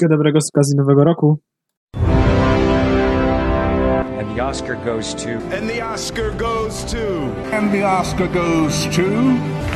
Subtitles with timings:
[0.00, 1.38] Wszystkiego dobrego z okazji Nowego Roku.
[4.20, 5.28] And the Oscar goes to.
[5.56, 6.98] And the Oscar goes to.
[7.56, 9.02] And the Oscar goes to.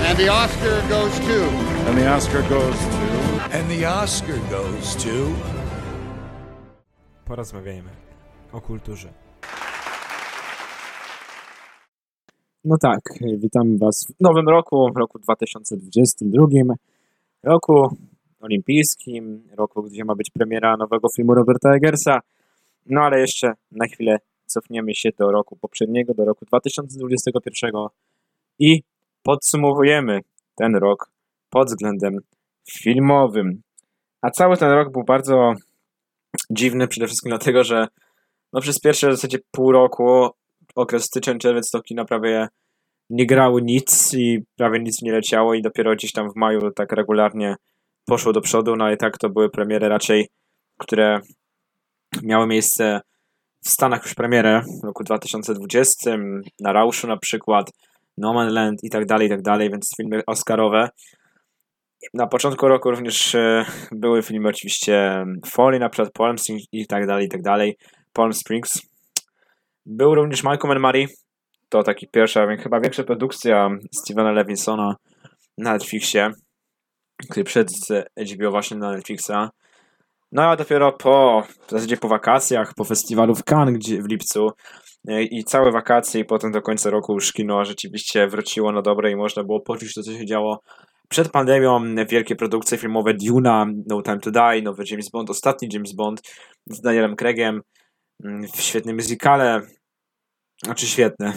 [0.08, 1.48] And the Oscar goes to.
[1.88, 3.56] And the Oscar goes to.
[3.58, 5.10] And the Oscar goes to.
[7.24, 7.90] Porozmawiajmy
[8.52, 9.08] o kulturze.
[12.64, 16.74] No tak, witam Was w nowym roku, w roku 2022,
[17.42, 17.96] roku
[18.44, 22.20] olimpijskim, roku, gdzie ma być premiera nowego filmu Roberta Eggersa.
[22.86, 27.72] No ale jeszcze na chwilę cofniemy się do roku poprzedniego, do roku 2021
[28.58, 28.82] i
[29.22, 30.20] podsumowujemy
[30.56, 31.10] ten rok
[31.50, 32.18] pod względem
[32.70, 33.62] filmowym.
[34.22, 35.52] A cały ten rok był bardzo
[36.50, 37.86] dziwny, przede wszystkim dlatego, że
[38.52, 40.28] no przez pierwsze w zasadzie pół roku,
[40.74, 42.48] okres styczeń, czerwiec, to kina prawie
[43.10, 46.92] nie grały nic i prawie nic nie leciało i dopiero gdzieś tam w maju tak
[46.92, 47.56] regularnie
[48.06, 50.28] poszło do przodu, no i tak to były premiery raczej,
[50.78, 51.20] które
[52.22, 53.00] miały miejsce
[53.64, 56.16] w Stanach już premierę w roku 2020,
[56.60, 57.70] na Rauszu na przykład,
[58.18, 60.88] No Man Land i tak dalej, i tak dalej, więc filmy oscarowe.
[62.14, 67.06] Na początku roku również e, były filmy oczywiście Foley, na przykład Palm Springs i tak
[67.06, 67.76] dalej, i tak dalej.
[68.12, 68.82] Palm Springs.
[69.86, 71.10] Był również Malcolm and.
[71.68, 74.96] To taki pierwsza, chyba większa produkcja Stevena Levinsona
[75.58, 76.30] na Netflixie,
[77.30, 77.68] który przed
[78.34, 79.50] HBO właśnie na Netflixa.
[80.32, 84.50] No a dopiero po, w zasadzie po wakacjach, po festiwalu w Cannes gdzie, w lipcu
[85.08, 89.10] e, i całe wakacje i potem do końca roku już kino rzeczywiście wróciło na dobre
[89.10, 90.60] i można było poczuć to, co się działo
[91.08, 91.94] przed pandemią.
[92.08, 96.22] Wielkie produkcje filmowe Duna, No Time to Die, nowy James Bond, ostatni James Bond
[96.70, 97.60] z Danielem Craigiem,
[98.24, 99.60] mm, w świetnym muzykale,
[100.64, 101.32] znaczy świetne,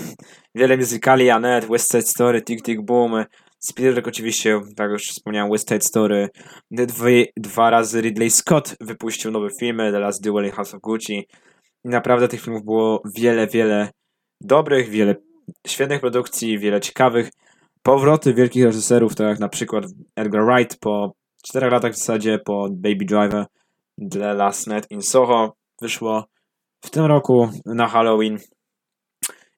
[0.55, 3.25] wiele muzykali, Annette, West Side Story, Tick Tick Boom,
[3.59, 6.29] Spielberg oczywiście, tak już wspomniałem, West Side Story.
[6.71, 11.27] Dwie, dwa razy Ridley Scott wypuścił nowe filmy, The Last Duel i House of Gucci.
[11.85, 13.89] I naprawdę tych filmów było wiele, wiele
[14.41, 15.15] dobrych, wiele
[15.67, 17.29] świetnych produkcji, wiele ciekawych.
[17.83, 19.85] Powroty wielkich reżyserów, tak jak na przykład
[20.15, 21.13] Edgar Wright po
[21.43, 23.45] czterech latach w zasadzie, po Baby Driver,
[24.11, 26.25] The Last Night in Soho wyszło
[26.81, 28.37] w tym roku na Halloween.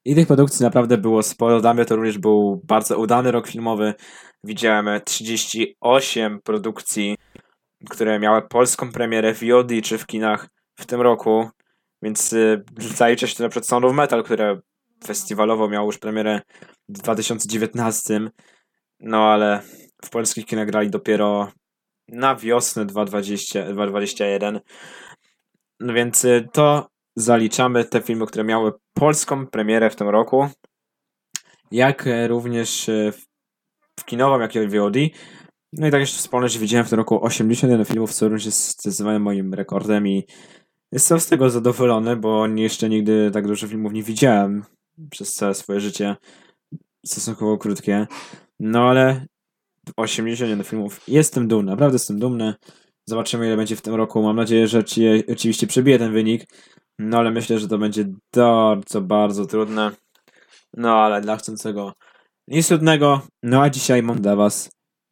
[0.10, 1.62] I tych produkcji naprawdę było sporo.
[1.62, 3.94] Dla mnie to również był bardzo udany rok filmowy.
[4.44, 7.16] Widziałem 38 produkcji,
[7.90, 10.50] które miały polską premierę w VOD czy w kinach
[10.80, 11.50] w tym roku.
[12.02, 14.60] Więc y, zaliczę się na przykład Sound of Metal, które
[15.06, 16.42] festiwalowo miało już premierę
[16.90, 18.20] w 2019.
[19.00, 19.62] No ale
[20.06, 21.52] w polskich kinach grali dopiero
[22.08, 24.60] na wiosnę 2020, 2021.
[25.80, 26.88] No więc y, to
[27.22, 30.48] zaliczamy te filmy, które miały polską premierę w tym roku,
[31.72, 33.12] jak również e,
[34.00, 34.96] w kinową, jak i w VOD.
[35.74, 38.82] No i tak jeszcze wspomnę, że widziałem w tym roku 81 filmów, co również jest
[38.82, 40.24] zdecydowanie moim rekordem i
[40.92, 44.64] jestem z tego zadowolony, bo jeszcze nigdy tak dużo filmów nie widziałem
[45.12, 46.16] przez całe swoje życie.
[47.06, 48.08] Stosunkowo krótkie.
[48.60, 49.26] No ale
[49.98, 51.02] 81 filmów.
[51.08, 52.54] Jestem dumny, naprawdę jestem dumny.
[53.06, 54.24] Zobaczymy, ile będzie w tym roku.
[54.24, 56.46] Mam nadzieję, że ci oczywiście przebije ten wynik.
[57.00, 58.06] No ale myślę, że to będzie
[58.36, 59.92] bardzo, bardzo trudne.
[60.74, 61.94] No ale dla chcącego
[62.48, 63.22] nic trudnego.
[63.44, 64.70] No a dzisiaj mam dla Was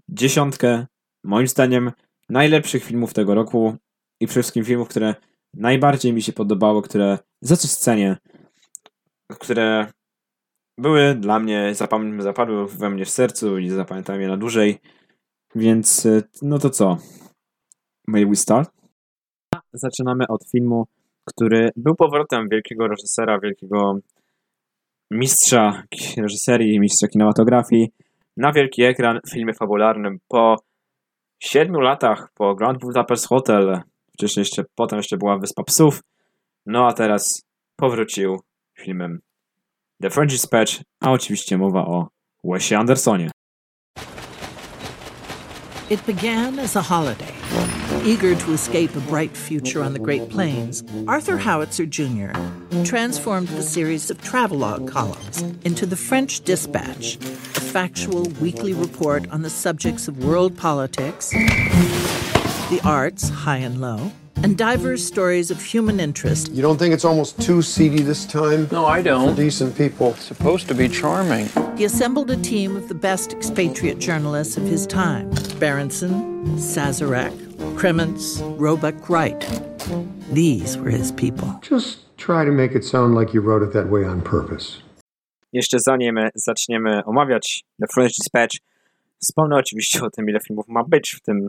[0.10, 0.86] dziesiątkę,
[1.24, 1.92] moim zdaniem,
[2.30, 3.76] najlepszych filmów tego roku
[4.20, 5.16] i przede wszystkim filmów, które
[5.54, 8.18] najbardziej mi się podobały, które za coś cenię,
[9.40, 9.92] które
[10.78, 14.80] były dla mnie, zapam- zapadły we mnie w sercu i zapamiętałem je na dłużej.
[15.56, 16.08] Więc
[16.42, 16.98] no to co?
[18.08, 18.72] May we start?
[19.74, 20.88] Zaczynamy od filmu
[21.28, 24.00] który był powrotem wielkiego reżysera, wielkiego
[25.12, 25.84] mistrza
[26.18, 27.92] reżyserii, mistrza kinematografii
[28.38, 30.56] na wielki ekran w filmie fabularnym po
[31.40, 33.82] siedmiu latach po Grand Budapest Hotel,
[34.14, 36.04] wcześniej jeszcze, potem jeszcze była Wyspa Psów,
[36.66, 37.44] no a teraz
[37.76, 38.40] powrócił
[38.80, 39.20] filmem
[40.02, 42.08] The French Dispatch, a oczywiście mowa o
[42.44, 43.32] Wesie Andersonie.
[45.90, 47.34] It began as a holiday.
[48.04, 52.32] Eager to escape a bright future on the Great Plains, Arthur Howitzer Jr.
[52.84, 59.42] transformed the series of travelogue columns into the French Dispatch, a factual weekly report on
[59.42, 64.12] the subjects of world politics, the arts, high and low,
[64.44, 66.52] and diverse stories of human interest.
[66.52, 68.68] You don't think it's almost too seedy this time?
[68.72, 69.36] No, I don't.
[69.36, 70.12] For decent people.
[70.12, 71.50] It's supposed to be charming.
[71.76, 75.30] He assembled a team of the best expatriate journalists of his time
[75.60, 79.46] Berenson, Sazarek, Kremens, Roebuck Wright.
[80.34, 81.48] These were his people.
[81.62, 84.82] Just try to make it sound like you wrote it that way on purpose.
[85.54, 88.58] Jeszcze zanim zaczniemy omawiać The French Dispatch,
[89.20, 91.48] wspomnę oczywiście o tym, ile filmów ma być w tym,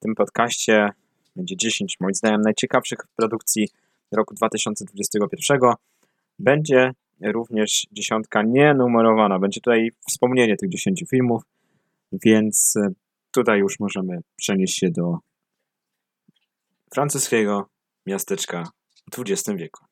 [0.00, 0.88] tym podcaście.
[1.36, 3.68] Będzie 10, moim zdaniem, najciekawszych produkcji
[4.12, 5.58] roku 2021.
[6.38, 6.92] Będzie
[7.22, 9.38] również dziesiątka nienumerowana.
[9.38, 11.42] Będzie tutaj wspomnienie tych 10 filmów,
[12.12, 12.74] więc
[13.30, 15.18] tutaj już możemy przenieść się do
[16.94, 17.68] francuskiego
[18.06, 18.64] miasteczka
[19.12, 19.84] w XX wieku.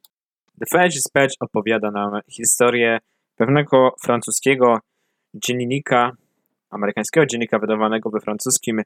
[0.61, 2.99] The French Dispatch opowiada nam historię
[3.37, 4.79] pewnego francuskiego
[5.35, 6.13] dziennika,
[6.71, 8.83] amerykańskiego dziennika wydawanego we francuskim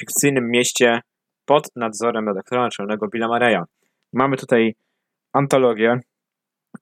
[0.00, 1.00] fikcyjnym mieście
[1.44, 3.62] pod nadzorem redaktora naczelnego Billa Mareya.
[4.12, 4.74] Mamy tutaj
[5.32, 6.00] antologię,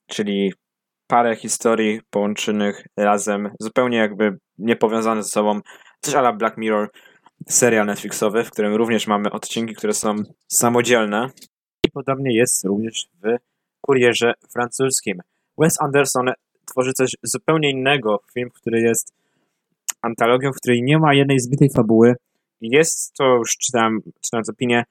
[0.06, 0.52] czyli
[1.06, 5.60] parę historii połączonych razem, zupełnie jakby niepowiązane ze sobą,
[6.00, 6.90] coś ala Black Mirror,
[7.48, 10.16] serial Netflixowy, w którym również mamy odcinki, które są
[10.48, 11.30] samodzielne.
[11.86, 13.36] I podobnie jest również w
[13.80, 15.20] kurierze francuskim.
[15.58, 16.30] Wes Anderson
[16.64, 19.12] tworzy coś zupełnie innego, film, który jest
[20.02, 22.14] antologią, w której nie ma jednej zbitej fabuły.
[22.60, 24.84] Jest to, już czytałem, czytając opinie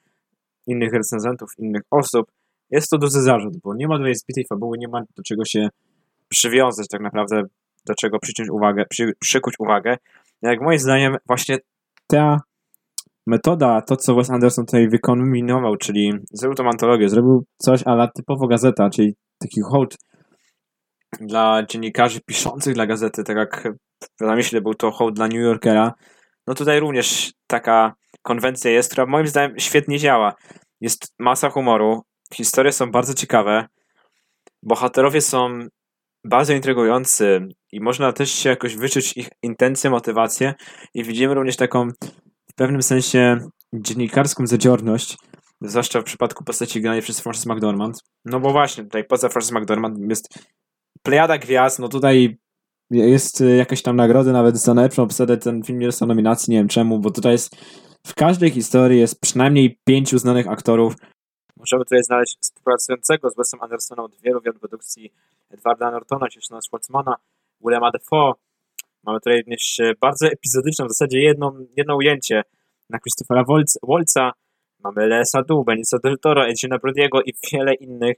[0.67, 2.31] innych recenzentów, innych osób,
[2.71, 5.69] jest to duży zarzut, bo nie ma tutaj zbitej fabuły, nie ma do czego się
[6.29, 7.43] przywiązać tak naprawdę,
[7.85, 9.97] do czego przyciąć uwagę, przy, przykuć uwagę.
[10.41, 11.57] Jak moim zdaniem właśnie
[12.11, 12.41] ta
[13.27, 18.47] metoda, to co Wes Anderson tutaj wykombinował, czyli zrobił tą antologię, zrobił coś ala typowo
[18.47, 19.97] gazeta, czyli taki hołd
[21.21, 25.93] dla dziennikarzy piszących dla gazety, tak jak w zamyśle był to hołd dla New Yorkera,
[26.47, 30.33] no tutaj również taka konwencja jest, która moim zdaniem świetnie działa.
[30.81, 32.01] Jest masa humoru,
[32.33, 33.65] historie są bardzo ciekawe,
[34.63, 35.59] bohaterowie są
[36.25, 40.53] bardzo intrygujący i można też się jakoś wyczuć ich intencje, motywacje
[40.93, 41.87] i widzimy również taką
[42.51, 43.37] w pewnym sensie
[43.73, 45.17] dziennikarską zadziorność,
[45.61, 47.99] zwłaszcza w przypadku postaci granej przez Frances McDormand.
[48.25, 50.27] No bo właśnie, tutaj poza Frances McDormand jest
[51.03, 52.37] plejada gwiazd, no tutaj
[52.91, 56.67] jest jakaś tam nagrody nawet za najlepszą obsadę, ten film nie dostał nominacji, nie wiem
[56.67, 57.55] czemu, bo tutaj jest
[58.07, 60.93] w każdej historii jest przynajmniej pięciu znanych aktorów.
[61.57, 65.13] Możemy tutaj znaleźć współpracującego z Wesem Andersonem od wielu, wielu produkcji
[65.49, 67.15] Edwarda Nortona, Jacksona Schwartzmana,
[67.65, 68.33] Willema Dafoe.
[69.03, 72.43] Mamy tutaj również bardzo epizodyczną, w zasadzie jedną, jedno ujęcie
[72.89, 73.43] na Christophera
[73.83, 74.31] Wolca.
[74.83, 78.17] Mamy Lea Sadu, Benicio del Toro, Edgina Brodiego i wiele innych,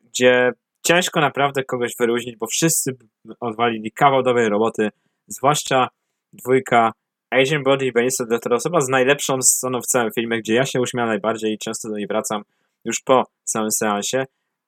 [0.00, 0.52] gdzie
[0.86, 2.96] ciężko naprawdę kogoś wyróżnić, bo wszyscy
[3.40, 4.88] odwalili kawał dobrej roboty,
[5.26, 5.88] zwłaszcza
[6.32, 6.92] dwójka
[7.30, 10.64] Asian Brody i Benicio del Toro, osoba z najlepszą sceną w całym filmie, gdzie ja
[10.64, 12.42] się uśmiałem najbardziej i często do niej wracam
[12.84, 14.24] już po samym seansie.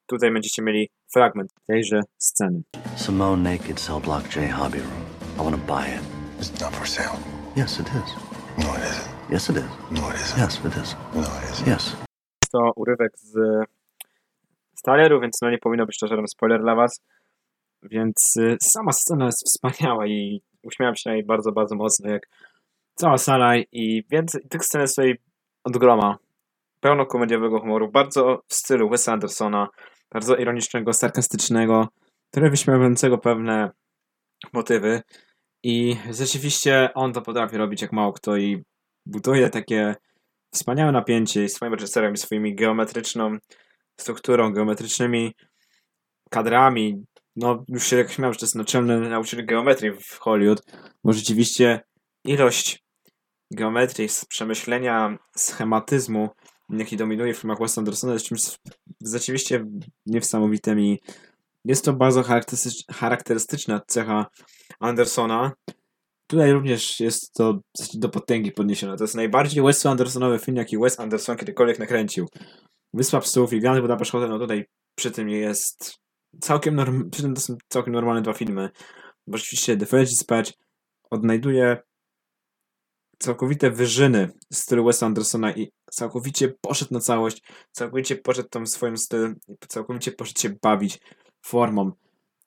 [0.06, 2.62] Tutaj będziecie mieli fragment tejże sceny.
[2.96, 5.04] Simone Naked Cell Block J Hobby Room.
[5.36, 6.02] I want to buy it.
[6.40, 7.18] It's not for sale.
[7.56, 8.14] Yes, it is.
[8.58, 9.30] No, it isn't.
[9.30, 9.64] Yes, it is.
[9.90, 10.38] No, it isn't.
[10.38, 10.96] Yes, it is.
[11.14, 11.66] No, it isn't.
[11.66, 12.06] Yes.
[12.52, 13.32] to urywek z,
[14.74, 14.82] z
[15.22, 17.00] więc no nie powinno być to żaden spoiler dla was.
[17.82, 22.28] Więc y, sama scena jest wspaniała i uśmiałem się na niej bardzo, bardzo mocno, jak
[22.94, 25.14] cała sala i więcej tych scen jest tutaj
[25.64, 26.18] od groma.
[26.80, 29.68] Pełno komediowego humoru, bardzo w stylu Wesa Andersona,
[30.12, 31.88] bardzo ironicznego, sarkastycznego,
[32.30, 33.70] trochę wyśmiewającego pewne
[34.52, 35.02] motywy
[35.62, 38.64] i rzeczywiście on to potrafi robić jak mało kto i
[39.06, 39.94] buduje takie
[40.54, 43.38] wspaniałe napięcie i swoim reżyserem i swoimi geometryczną
[44.00, 45.34] strukturą, geometrycznymi
[46.30, 47.04] kadrami.
[47.36, 50.62] No, już się jak śmiałem, że to jest naczelny nauczyciel geometrii w Hollywood,
[51.04, 51.80] bo rzeczywiście
[52.24, 52.84] ilość
[53.50, 56.28] geometrii, przemyślenia schematyzmu,
[56.70, 58.42] jaki dominuje w filmach Wes Andersona, jest czymś
[59.06, 59.66] rzeczywiście
[60.06, 61.00] niesamowitym i
[61.64, 64.26] jest to bardzo charakterystycz- charakterystyczna cecha
[64.80, 65.52] Andersona.
[66.26, 67.58] Tutaj również jest to
[67.94, 68.96] do potęgi podniesione.
[68.96, 72.28] To jest najbardziej Wes Andersonowy film, jaki Wes Anderson kiedykolwiek nakręcił.
[72.94, 74.64] Wyspa Psów i Grand Budapest Hotel, no tutaj
[74.98, 75.94] przy tym jest
[76.40, 77.10] całkiem norm...
[77.10, 78.70] przy tym to są całkiem normalne dwa filmy.
[79.26, 80.52] Bo rzeczywiście The French Dispatch
[81.10, 81.76] odnajduje
[83.18, 87.42] całkowite wyżyny stylu Wesa Andersona i całkowicie poszedł na całość,
[87.72, 89.34] całkowicie poszedł tą swoim styl,
[89.68, 90.98] całkowicie poszedł się bawić
[91.42, 91.92] formą.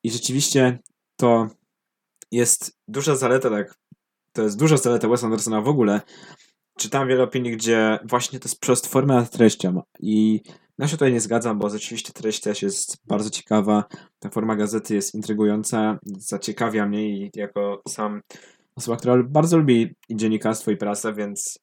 [0.03, 0.79] I rzeczywiście
[1.15, 1.49] to
[2.31, 3.75] jest duża zaleta, tak,
[4.33, 6.01] to jest duża zaleta Wesa Andersona w ogóle.
[6.77, 10.41] Czytałem wiele opinii, gdzie właśnie to jest prost forma nad treścią i
[10.79, 13.83] ja się tutaj nie zgadzam, bo rzeczywiście treść też jest bardzo ciekawa.
[14.19, 18.21] Ta forma gazety jest intrygująca, zaciekawia mnie i jako sam
[18.79, 21.59] osoba, która bardzo lubi dziennikarstwo i prasę, więc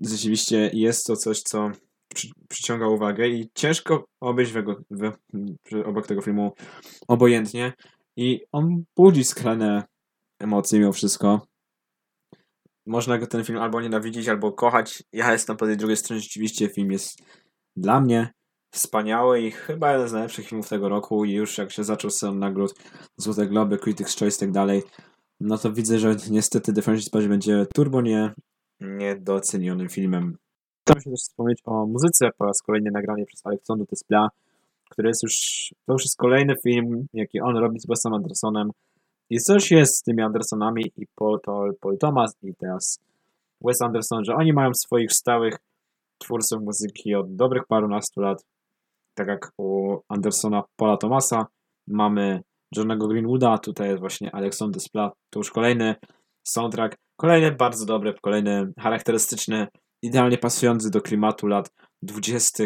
[0.00, 1.70] rzeczywiście jest to coś, co
[2.14, 5.12] przy, przyciąga uwagę i ciężko obejść wego, we,
[5.84, 6.52] obok tego filmu
[7.08, 7.72] obojętnie
[8.16, 9.82] i on budzi skrajne
[10.38, 11.46] emocje mimo wszystko.
[12.86, 15.02] Można go ten film albo nienawidzić, albo kochać.
[15.12, 16.22] Ja jestem po tej drugiej stronie.
[16.22, 17.22] Rzeczywiście film jest
[17.76, 18.32] dla mnie
[18.74, 22.38] wspaniały i chyba jeden z najlepszych filmów tego roku i już jak się zaczął sam
[22.38, 22.74] nagród
[23.16, 24.82] Złote Globy, Critics' Choice i tak dalej,
[25.40, 28.34] no to widzę, że niestety The French Dispatch będzie turbo nie,
[28.80, 30.36] niedocenionym filmem.
[30.82, 34.28] Chciałem się też wspomnieć o muzyce po raz kolejny nagranej przez Aleksandru Despla,
[34.90, 35.34] który jest już,
[35.86, 38.70] to już jest kolejny film, jaki on robi z Wesem Andersonem.
[39.30, 41.40] I coś jest z tymi Andersonami i Paul,
[41.80, 42.98] Paul Thomas i teraz
[43.60, 45.56] Wes Anderson, że oni mają swoich stałych
[46.18, 48.44] twórców muzyki od dobrych parunastu lat.
[49.14, 51.46] Tak jak u Andersona Paula Thomasa
[51.86, 52.42] mamy
[52.76, 55.94] Johnego Greenwooda, tutaj jest właśnie Alexander Desplat, to już kolejny
[56.42, 59.66] soundtrack, kolejny bardzo dobry, kolejny charakterystyczny,
[60.02, 61.70] idealnie pasujący do klimatu lat
[62.02, 62.64] 20.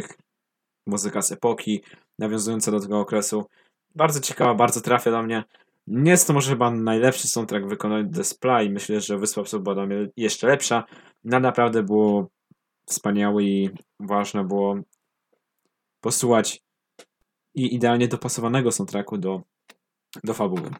[0.86, 1.82] muzyka z epoki,
[2.18, 3.46] nawiązująca do tego okresu.
[3.94, 5.44] Bardzo ciekawa, bardzo trafia do mnie.
[5.86, 9.86] Nie jest to może chyba najlepszy soundtrack wykonany Despla i myślę, że Wyspa Psów była
[9.86, 10.84] mnie jeszcze lepsza.
[11.24, 12.28] No naprawdę było
[12.86, 14.76] wspaniały i ważne było
[16.00, 16.60] posłuchać
[17.54, 19.42] i idealnie dopasowanego soundtracku do,
[20.24, 20.70] do fabuły.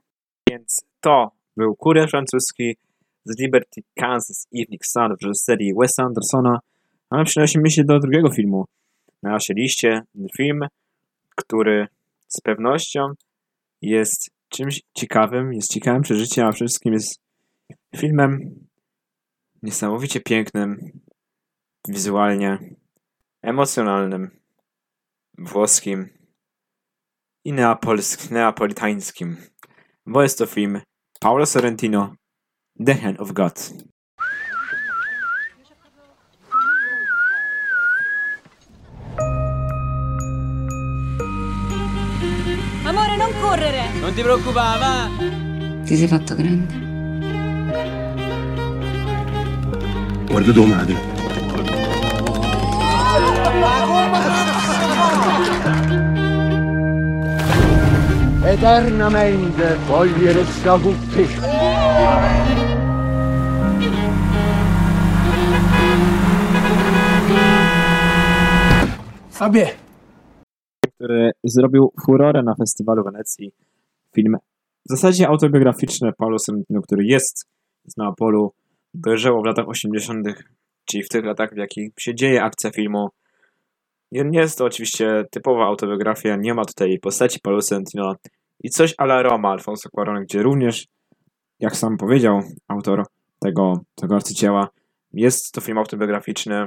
[0.51, 2.77] Więc to był kurier francuski
[3.25, 6.59] z Liberty Kansas Evening Sun w reżyserii Wesa Andersona.
[7.11, 8.65] A my przenosimy się do drugiego filmu
[9.23, 10.03] na naszej liście.
[10.37, 10.61] Film,
[11.37, 11.87] który
[12.29, 13.13] z pewnością
[13.83, 17.21] jest czymś ciekawym, jest ciekawym przeżyciem, a wszystkim jest
[17.97, 18.55] filmem
[19.63, 21.01] niesamowicie pięknym,
[21.89, 22.59] wizualnie,
[23.43, 24.31] emocjonalnym,
[25.39, 26.18] włoskim
[27.49, 29.37] i neapolskim, neapolitańskim,
[30.07, 30.81] bo jest to film
[31.21, 32.15] Paolo Sorrentino
[32.87, 33.53] The Hand of God.
[42.87, 43.83] Amore, non correre!
[44.01, 45.09] Non ti preoccupare, va!
[45.85, 46.87] Ti sei fatto grande.
[50.27, 51.18] Guarda tua madre.
[58.49, 60.09] Eternamente con
[61.13, 61.25] te.
[69.31, 69.67] Fabie.
[70.95, 73.53] który zrobił furorę na festiwalu Wenecji.
[74.15, 74.37] Film
[74.87, 77.47] w zasadzie autobiograficzny Paulo Sorrentino, który jest
[77.87, 78.53] z Neapolu,
[78.95, 80.27] dojrzało w latach 80.,
[80.85, 83.09] czyli w tych latach, w jakich się dzieje akcja filmu.
[84.13, 88.15] Nie nie jest to oczywiście typowa autobiografia, nie ma tutaj postaci Paulo Sorrentino
[88.65, 90.87] i coś a la Roma Alfonso Cuarón, gdzie również,
[91.61, 93.07] jak sam powiedział autor
[93.39, 94.69] tego, tego arcydzieła,
[95.13, 96.65] jest to film autobiograficzny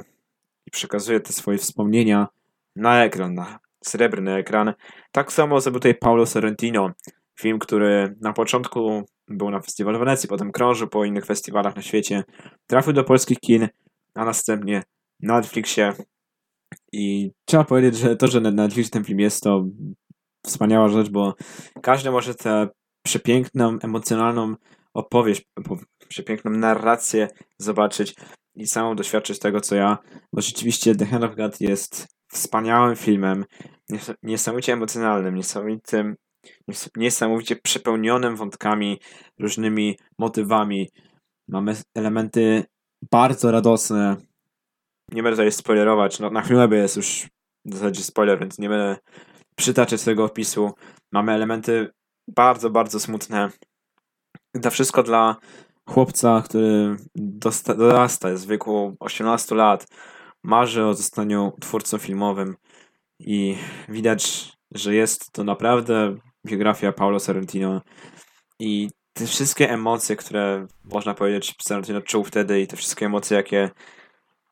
[0.66, 2.28] i przekazuje te swoje wspomnienia
[2.76, 4.74] na ekran, na srebrny ekran.
[5.12, 6.92] Tak samo zrobił tutaj Paulo Sorrentino.
[7.40, 11.82] Film, który na początku był na festiwalu w Wenecji, potem krążył po innych festiwalach na
[11.82, 12.24] świecie.
[12.68, 13.68] Trafił do polskich kin,
[14.16, 14.84] a następnie
[15.22, 15.94] na Netflixie.
[16.92, 19.66] I trzeba powiedzieć, że to, że na Netflixie ten film jest, to
[20.46, 21.36] wspaniała rzecz, bo
[21.82, 22.68] każdy może tę
[23.06, 24.56] przepiękną, emocjonalną
[24.94, 28.16] opowieść, po- przepiękną narrację zobaczyć
[28.56, 29.98] i samą doświadczyć tego, co ja,
[30.34, 33.46] bo rzeczywiście The Hand of God jest wspaniałym filmem,
[33.92, 36.16] nies- niesamowicie emocjonalnym, niesamowitym,
[36.68, 39.00] nies- niesamowicie przepełnionym wątkami,
[39.40, 40.90] różnymi motywami.
[41.48, 42.64] Mamy elementy
[43.12, 44.16] bardzo radosne.
[45.12, 47.28] Nie będę tutaj spoilerować, no, na chwilę jest już
[47.66, 48.98] w zasadzie spoiler, więc nie będę
[49.62, 50.72] przytaczać tego opisu.
[51.12, 51.90] Mamy elementy
[52.28, 53.50] bardzo, bardzo smutne.
[54.62, 55.36] To wszystko dla
[55.90, 56.96] chłopca, który
[57.78, 59.88] dorasta, jest w wieku 18 lat,
[60.44, 62.56] marzy o zostaniu twórcą filmowym
[63.20, 63.58] i
[63.90, 66.16] widać, że jest to naprawdę
[66.46, 67.82] biografia Paulo Sorrentino
[68.60, 73.70] i te wszystkie emocje, które można powiedzieć Sorrentino czuł wtedy i te wszystkie emocje, jakie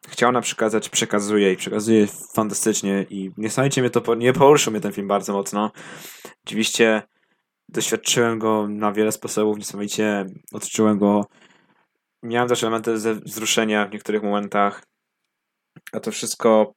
[0.08, 4.92] chciał nam przekazać, przekazuje i przekazuje fantastycznie i niesamowicie mnie to, nie poruszył mnie ten
[4.92, 5.72] film bardzo mocno.
[6.46, 7.02] Oczywiście
[7.70, 11.26] doświadczyłem go na wiele sposobów, niesamowicie odczułem go.
[12.24, 14.84] Miałem też elementy ze wzruszenia w niektórych momentach,
[15.94, 16.74] a to wszystko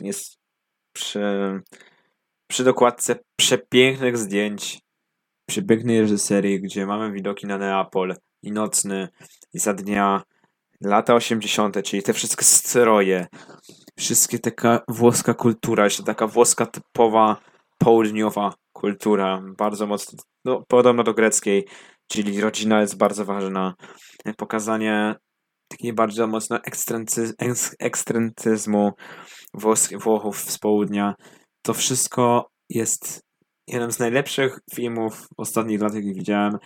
[0.00, 0.38] jest
[0.92, 1.20] przy,
[2.50, 4.80] przy dokładce przepięknych zdjęć,
[5.48, 9.08] przepięknej reżyserii, gdzie mamy widoki na Neapol i nocny,
[9.54, 10.22] i za dnia,
[10.84, 13.26] lata 80., czyli te wszystkie stroje,
[13.98, 17.36] wszystkie taka włoska kultura, jeszcze taka włoska typowa
[17.78, 21.66] południowa kultura, bardzo mocno, no, podobna do greckiej,
[22.10, 23.74] czyli rodzina jest bardzo ważna.
[24.36, 25.14] Pokazanie
[25.68, 26.58] takiej bardzo mocno
[27.78, 28.92] ekstrentyzmu
[29.54, 31.14] Włos, Włochów z południa.
[31.62, 33.20] To wszystko jest
[33.66, 36.58] jednym z najlepszych filmów ostatnich lat, jakich widziałem.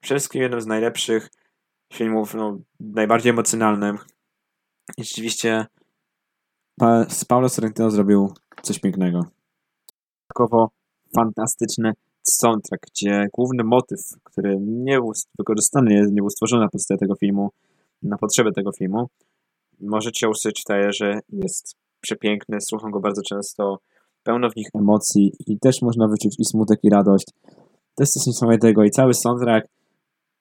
[0.00, 1.28] Przede wszystkim jednym z najlepszych
[1.92, 4.06] filmów, no, najbardziej emocjonalnych.
[4.98, 5.66] I rzeczywiście
[6.78, 8.32] pa, z Paulo Sorrentino zrobił
[8.62, 9.24] coś pięknego.
[10.28, 10.70] Dodatkowo
[11.14, 11.92] fantastyczny
[12.22, 17.50] soundtrack, gdzie główny motyw, który nie był wykorzystany, nie był stworzony na podstawie tego filmu,
[18.02, 19.08] na potrzeby tego filmu,
[19.80, 23.78] możecie usłyszeć tutaj, że jest przepiękny, słucham go bardzo często,
[24.22, 27.26] pełno w nich emocji i też można wyczuć i smutek i radość.
[27.94, 29.68] To jest coś niesamowitego i cały soundtrack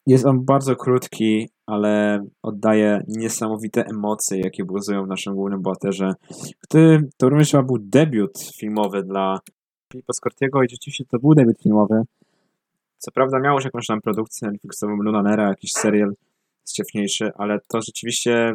[0.10, 6.14] jest on bardzo krótki, ale oddaje niesamowite emocje, jakie buzują w naszym głównym bohaterze,
[7.18, 9.40] to również chyba był debiut filmowy dla
[9.92, 12.04] Filipa Scortiego i rzeczywiście to był debiut filmowy.
[12.98, 16.14] Co prawda miał już jakąś tam produkcję Netflixową Lunanera, jakiś serial
[16.68, 18.54] wcześniejszy, ale to rzeczywiście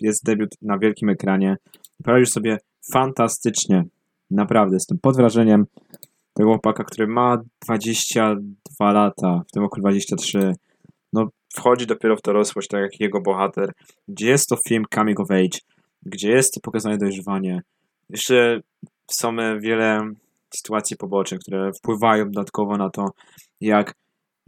[0.00, 1.56] jest debiut na wielkim ekranie.
[2.04, 2.58] Poradził sobie
[2.92, 3.84] fantastycznie.
[4.30, 5.66] Naprawdę, jestem pod wrażeniem
[6.34, 10.54] tego chłopaka, który ma 22 lata, w tym roku 23.
[11.56, 13.72] Wchodzi dopiero w dorosłość, tak jak jego bohater.
[14.08, 15.58] Gdzie jest to film coming of age,
[16.02, 17.62] gdzie jest to pokazane dojrzewanie.
[18.10, 18.60] Jeszcze
[19.10, 20.00] są wiele
[20.54, 23.06] sytuacji pobocznych, które wpływają dodatkowo na to,
[23.60, 23.94] jak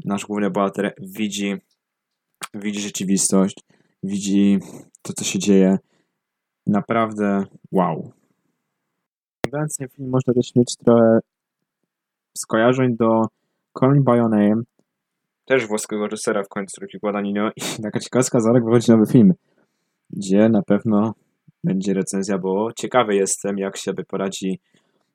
[0.04, 1.54] nasz główny bohater widzi,
[2.54, 3.56] widzi rzeczywistość,
[4.02, 4.58] widzi
[5.02, 5.78] to, co się dzieje.
[6.66, 8.12] Naprawdę wow.
[9.46, 11.18] Oglądając film można też mieć trochę
[12.38, 13.23] skojarzeń do
[13.78, 14.62] Call Me By Your Name,
[15.45, 19.35] też włoskiego reżysera w końcu, Ricky Guadagnino i taka ciekawska, za rok wychodzi nowy film,
[20.11, 21.15] gdzie na pewno
[21.65, 24.61] będzie recenzja, bo ciekawy jestem, jak sobie poradzi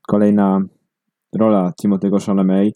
[0.07, 0.61] kolejna
[1.35, 2.73] rola Timothy'ego Chalamet,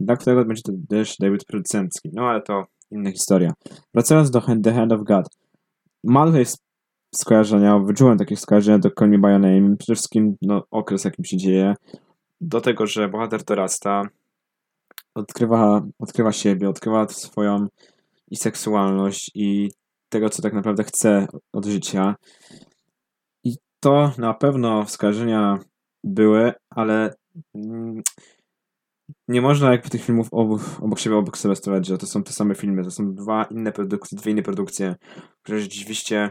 [0.00, 2.10] dla którego będzie to też debiut producencki.
[2.12, 3.52] No ale to inna historia.
[3.94, 5.26] Wracając do The Hand of God.
[6.04, 6.44] Mam tutaj
[7.14, 9.76] skojarzenia, wyczułem takie skojarzenia do Call Me By Your Name.
[9.76, 11.74] Przede wszystkim no, okres, jakim się dzieje.
[12.40, 14.02] Do tego, że bohater dorasta,
[15.14, 17.66] odkrywa, odkrywa siebie, odkrywa swoją
[18.30, 19.70] i seksualność i
[20.08, 22.16] tego, co tak naprawdę chce od życia.
[23.44, 25.58] I to na pewno wskażenia
[26.04, 27.14] były, ale
[27.54, 28.02] mm,
[29.28, 32.32] nie można jakby tych filmów obok, obok siebie obok sobie stawiać, że to są te
[32.32, 34.94] same filmy, to są dwa inne produkcje, dwie inne produkcje,
[35.42, 36.30] które rzeczywiście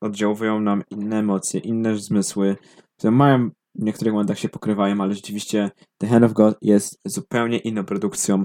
[0.00, 2.56] oddziałują nam inne emocje, inne zmysły,
[2.96, 7.58] które mają w niektórych momentach się pokrywają, ale rzeczywiście The Hand of God jest zupełnie
[7.58, 8.44] inną produkcją.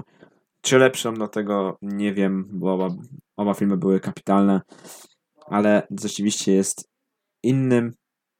[0.60, 2.88] Czy lepszą, no tego nie wiem, bo oba,
[3.36, 4.60] oba filmy były kapitalne,
[5.46, 6.88] ale rzeczywiście jest
[7.42, 7.92] innym,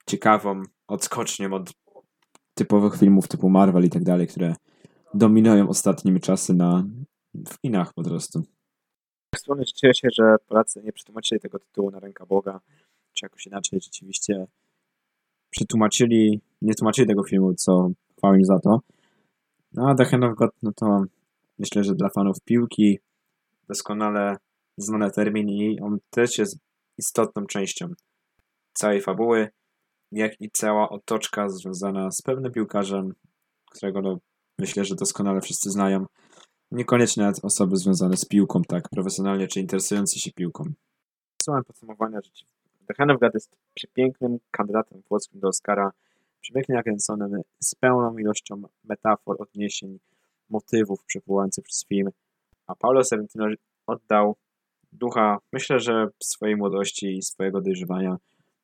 [0.07, 1.73] ciekawą odskocznią od
[2.55, 4.55] typowych filmów typu Marvel i tak dalej, które
[5.15, 6.85] dominują ostatnimi czasy na
[7.49, 8.43] w kinach po prostu.
[9.37, 12.61] Z strony cieszę się, że Polacy nie przetłumaczyli tego tytułu na ręka Boga,
[13.13, 14.47] czy jakoś inaczej rzeczywiście
[15.55, 18.81] przetłumaczyli, nie tłumaczyli tego filmu, co chwała za to.
[19.73, 21.05] No a The Hand of God, no to
[21.59, 22.99] myślę, że dla fanów piłki
[23.69, 24.37] doskonale
[24.77, 26.59] znany termin i on też jest
[26.99, 27.89] istotną częścią
[28.73, 29.49] całej fabuły,
[30.13, 33.15] jak i cała otoczka związana z pewnym piłkarzem,
[33.71, 34.19] którego no,
[34.59, 36.07] myślę, że doskonale wszyscy znają.
[36.71, 40.65] Niekoniecznie nawet osoby związane z piłką, tak profesjonalnie, czy interesujące się piłką.
[41.43, 42.54] Słowem podsumowania, że
[43.21, 45.93] God jest przepięknym kandydatem włoskim do Oscara,
[46.41, 49.99] przepięknie nakręconym, z pełną ilością metafor, odniesień,
[50.51, 52.11] motywów przywołujących przez film,
[52.67, 53.47] a Paulo Sorrentino
[53.87, 54.37] oddał
[54.93, 58.17] ducha, myślę, że swojej młodości i swojego dojrzewania,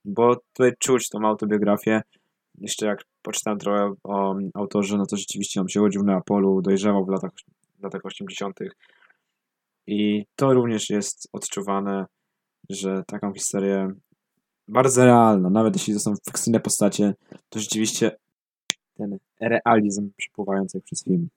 [0.05, 2.03] bo tutaj czuć tą autobiografię.
[2.59, 7.09] Jeszcze jak poczytałem trochę o autorze, no to rzeczywiście on przychodził na polu, dojrzewał w
[7.09, 7.31] latach,
[7.79, 8.59] w latach 80.
[9.87, 12.07] I to również jest odczuwane,
[12.71, 13.89] że taką historię
[14.71, 17.15] bardzo realna, nawet jeśli to są fikcyjne postacie,
[17.49, 18.17] to rzeczywiście
[18.95, 21.29] ten realizm przepływający przez film.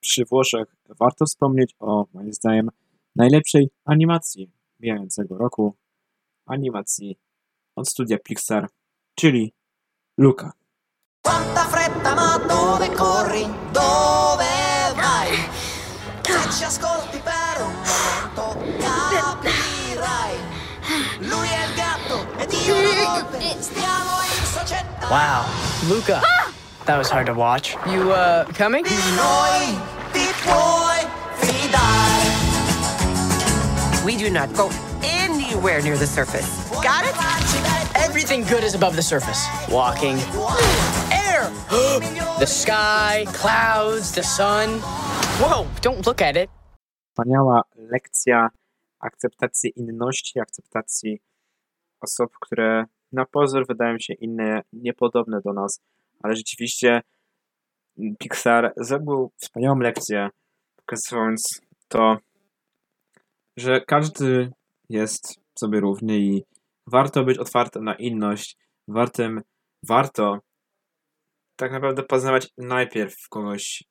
[0.00, 2.68] Przy Włoszech warto wspomnieć o, moim zdaniem,
[3.16, 5.74] najlepszej animacji mijającego roku,
[6.46, 7.18] animacji
[7.76, 8.68] od studia Pixar,
[9.14, 9.52] czyli
[10.18, 10.52] Luca.
[11.22, 13.44] Quanta fretta ma dove corri,
[13.74, 14.52] dove
[14.96, 15.32] vai?
[16.58, 17.31] Ci ascolti per
[25.10, 25.44] Wow,
[25.88, 26.22] Luca.
[26.86, 27.76] That was hard to watch.
[27.86, 28.82] You, uh, coming?
[28.82, 29.78] Di noi
[30.12, 31.06] ti puoi
[31.38, 32.26] fidare.
[34.04, 34.68] We do not go
[35.04, 36.50] anywhere near the surface.
[36.82, 37.14] Got it?
[37.94, 39.46] Everything good is above the surface.
[39.70, 40.18] Walking.
[41.12, 41.52] Air!
[42.40, 44.80] the sky, clouds, the sun.
[45.38, 46.50] Whoa, don't look at it.
[47.12, 48.48] Wspaniała lekcja
[49.00, 51.22] akceptacji inności, akceptacji
[52.00, 55.80] osób, które na pozór wydają się inne, niepodobne do nas,
[56.22, 57.00] ale rzeczywiście
[58.18, 60.28] Pixar zrobił wspaniałą lekcję,
[60.76, 62.16] pokazując to,
[63.56, 64.52] że każdy
[64.88, 66.44] jest sobie równy i
[66.86, 68.56] warto być otwartym na inność,
[68.88, 69.42] wartym,
[69.82, 70.38] warto
[71.56, 73.84] tak naprawdę poznawać najpierw kogoś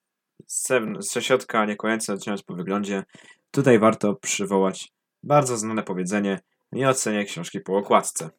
[0.47, 3.03] z, zewn- ze środka, niekoniecznie zaczynać po wyglądzie.
[3.51, 4.91] Tutaj warto przywołać
[5.23, 6.39] bardzo znane powiedzenie
[6.71, 8.29] nie oceniaj książki po okładce.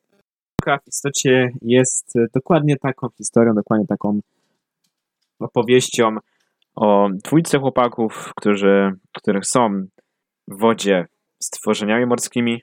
[0.67, 4.21] W istocie jest e, dokładnie taką historią, dokładnie taką
[5.39, 6.17] opowieścią
[6.77, 9.87] o dwójce chłopaków, którzy, których są
[10.49, 11.07] w wodzie
[11.43, 12.63] stworzeniami morskimi,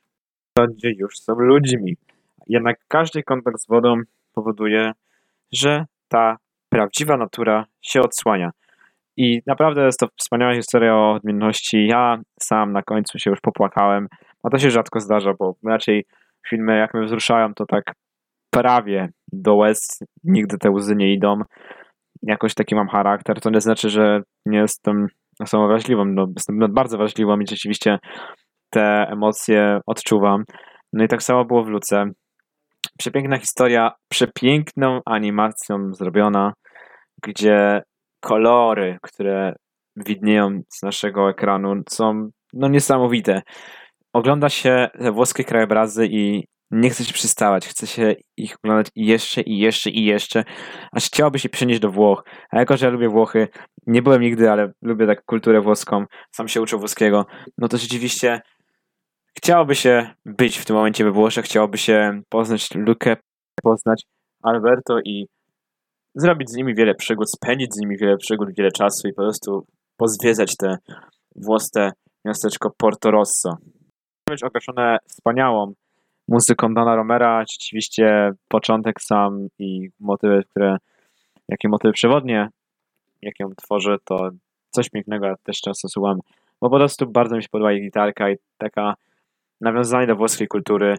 [0.75, 1.97] gdzie już są ludźmi.
[2.47, 4.01] Jednak każdy kontakt z wodą
[4.33, 4.91] powoduje,
[5.51, 6.38] że ta
[6.69, 8.51] prawdziwa natura się odsłania.
[9.17, 11.88] I naprawdę jest to wspaniała historia o odmienności.
[11.88, 14.07] Ja sam na końcu się już popłakałem,
[14.43, 16.05] a to się rzadko zdarza, bo raczej
[16.49, 17.83] filmy jak mnie wzruszają, to tak
[18.53, 21.41] prawie do łez, nigdy te łzy nie idą.
[22.21, 25.07] Jakoś taki mam charakter, to nie znaczy, że nie jestem
[25.39, 27.99] osobą wrażliwą, no, jestem bardzo wrażliwą i rzeczywiście
[28.69, 30.43] te emocje odczuwam.
[30.93, 32.05] No i tak samo było w Luce.
[32.97, 36.53] Przepiękna historia, przepiękną animacją zrobiona,
[37.23, 37.81] gdzie
[38.21, 39.53] kolory, które
[39.95, 43.41] widnieją z naszego ekranu są no niesamowite.
[44.13, 49.58] Ogląda się włoskie krajobrazy i nie chce się przystawać, chce się ich oglądać jeszcze i
[49.58, 50.43] jeszcze i jeszcze,
[50.91, 52.24] aż chciałoby się przenieść do Włoch.
[52.52, 53.48] A jako, że ja lubię Włochy,
[53.88, 57.26] nie byłem nigdy, ale lubię tak kulturę włoską, sam się uczę włoskiego,
[57.58, 58.41] no to rzeczywiście
[59.38, 63.17] chciałoby się być w tym momencie we Włoszech, chciałoby się poznać Lukę,
[63.63, 64.04] poznać
[64.43, 65.28] Alberto i
[66.15, 69.65] zrobić z nimi wiele przygód, spędzić z nimi wiele przygód, wiele czasu i po prostu
[69.98, 70.78] pozwiedzać te
[71.36, 71.91] włoskie
[72.26, 73.58] miasteczko Porto Rosso.
[74.29, 75.73] Być określone wspaniałą
[76.27, 80.77] muzyką Dona Romera, rzeczywiście początek sam i motywy, które,
[81.47, 82.49] jakie motywy przewodnie,
[83.21, 84.29] jakie on tworzy, to
[84.69, 86.19] coś pięknego, ja też często słucham,
[86.61, 88.93] bo po prostu bardzo mi się podoba jej gitarka i taka
[89.61, 90.97] nawiązanie do włoskiej kultury,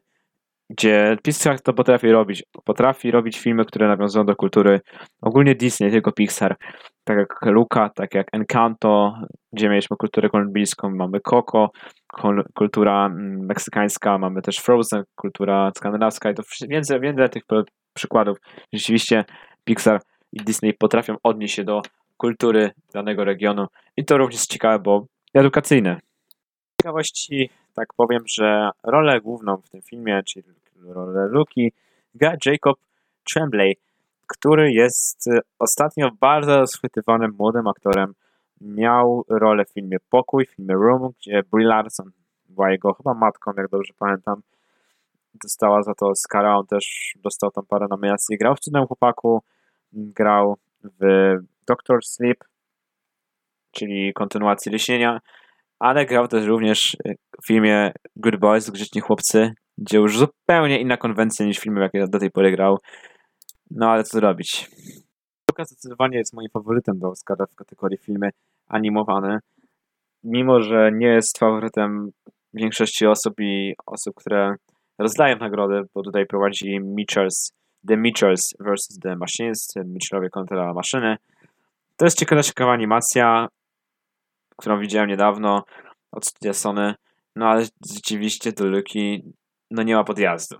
[0.71, 2.43] gdzie Pixar to potrafi robić.
[2.65, 4.81] Potrafi robić filmy, które nawiązują do kultury
[5.23, 6.57] ogólnie Disney, nie tylko Pixar.
[7.05, 9.15] Tak jak Luca, tak jak Encanto,
[9.53, 11.71] gdzie mieliśmy kulturę kolumbijską, mamy Coco,
[12.55, 17.43] kultura mm, meksykańska, mamy też Frozen, kultura skandynawska i to więcej, więcej tych
[17.95, 18.39] przykładów.
[18.73, 19.25] Rzeczywiście
[19.65, 20.01] Pixar
[20.33, 21.83] i Disney potrafią odnieść się do
[22.17, 26.01] kultury danego regionu i to również ciekawe, bo edukacyjne.
[26.83, 30.47] Ciekawości tak powiem, że rolę główną w tym filmie, czyli
[30.83, 31.73] rolę Luki,
[32.15, 32.79] gra Jacob
[33.25, 33.77] Tremblay,
[34.27, 38.15] który jest ostatnio bardzo schwytywanym młodym aktorem.
[38.61, 42.11] Miał rolę w filmie Pokój, w filmie Room, gdzie Brie Larson
[42.49, 44.43] była jego chyba matką, jak dobrze pamiętam.
[45.43, 48.39] Dostała za to Oscara, on też dostał tam parę nominacji.
[48.39, 49.43] Grał w Cudnym Chłopaku,
[49.93, 51.01] grał w
[51.67, 52.45] Doctor Sleep,
[53.71, 55.21] czyli kontynuacji Leśnienia,
[55.81, 56.97] ale grał też również
[57.43, 62.19] w filmie Good Boys, Grzeczni Chłopcy, gdzie już zupełnie inna konwencja niż filmy, jakie do
[62.19, 62.79] tej pory grał.
[63.71, 64.71] No ale co zrobić?
[65.51, 68.31] Luka zdecydowanie jest moim faworytem do Oscara w kategorii filmy
[68.69, 69.39] animowane.
[70.25, 72.11] Mimo, że nie jest faworytem
[72.55, 74.55] większości osób i osób, które
[74.99, 77.53] rozdają nagrody, bo tutaj prowadzi Mitchells,
[77.89, 78.99] The Mitchells vs.
[79.03, 81.17] The Machines, Mitchellowie kontra maszyny.
[81.97, 83.49] To jest ciekawa, ciekawa animacja,
[84.61, 85.65] którą widziałem niedawno
[86.13, 86.95] od studia Sony,
[87.37, 89.23] no ale rzeczywiście do Luki
[89.71, 90.57] no nie ma podjazdu.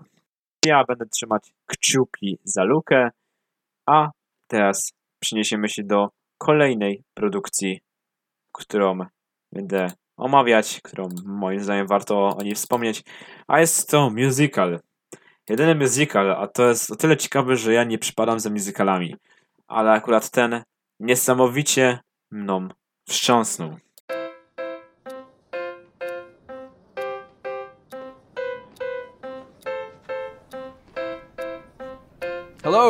[0.65, 3.09] Ja będę trzymać kciuki za Lukę,
[3.85, 4.09] a
[4.47, 7.81] teraz przeniesiemy się do kolejnej produkcji,
[8.51, 8.99] którą
[9.51, 9.87] będę
[10.17, 13.03] omawiać, którą moim zdaniem warto o niej wspomnieć,
[13.47, 14.79] a jest to musical.
[15.49, 19.15] Jedyny musical, a to jest o tyle ciekawe, że ja nie przypadam za musicalami,
[19.67, 20.63] ale akurat ten
[20.99, 21.99] niesamowicie
[22.31, 22.67] mną
[23.07, 23.77] wstrząsnął.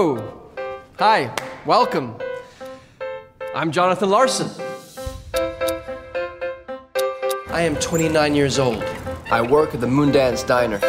[0.02, 0.50] Hello.
[0.98, 1.32] Hi.
[1.64, 2.16] Welcome.
[3.54, 4.50] I'm Jonathan Larson.
[7.52, 8.82] I am 29 years old.
[9.30, 10.80] I work at the Moondance Diner.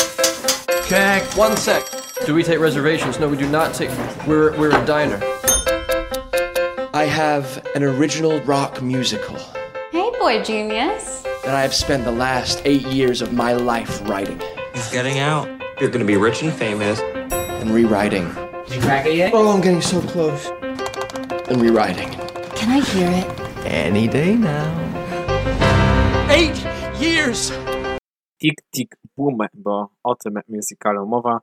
[0.88, 1.24] Check.
[1.36, 1.84] One sec.
[2.24, 3.20] Do we take reservations?
[3.20, 3.90] No, we do not take.
[4.26, 5.20] We're, we're a diner.
[6.94, 9.36] I have an original rock musical
[9.90, 11.20] Hey, boy genius.
[11.44, 14.40] that I have spent the last eight years of my life writing
[14.72, 15.50] He's getting out.
[15.82, 16.98] You're gonna be rich and famous.
[17.00, 18.34] and rewriting.
[18.82, 19.32] Crack it yet?
[19.34, 20.50] Oh, I'm getting so close.
[21.48, 22.10] And rewriting.
[22.56, 23.26] Can I hear it?
[23.64, 24.68] Any day now.
[26.28, 26.66] Eight
[27.00, 27.52] years!
[28.40, 31.40] Tick Tick Boom, bo o tym musicalu mowa,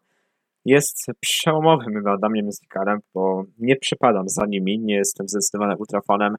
[0.66, 6.36] jest przełomowym dla mnie musicalem, bo nie przypadam za nimi, nie jestem zdecydowanie ultrafanem.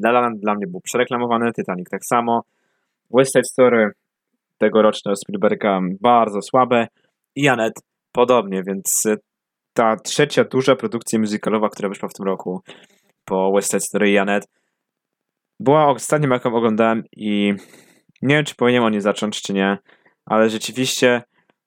[0.00, 2.42] La La Land dla mnie był przereklamowany, Titanic tak samo.
[3.10, 3.90] West Side Story
[4.58, 6.86] tegoroczne Spielberga bardzo słabe
[7.36, 7.72] i Janet
[8.12, 9.02] podobnie, więc
[9.72, 12.62] ta trzecia duża produkcja musicalowa, która wyszła w tym roku
[13.24, 14.48] po West Side Story Janet
[15.60, 17.54] była ostatnią jaką oglądałem i
[18.22, 19.78] nie wiem, czy powinienem o niej zacząć, czy nie,
[20.26, 21.22] ale rzeczywiście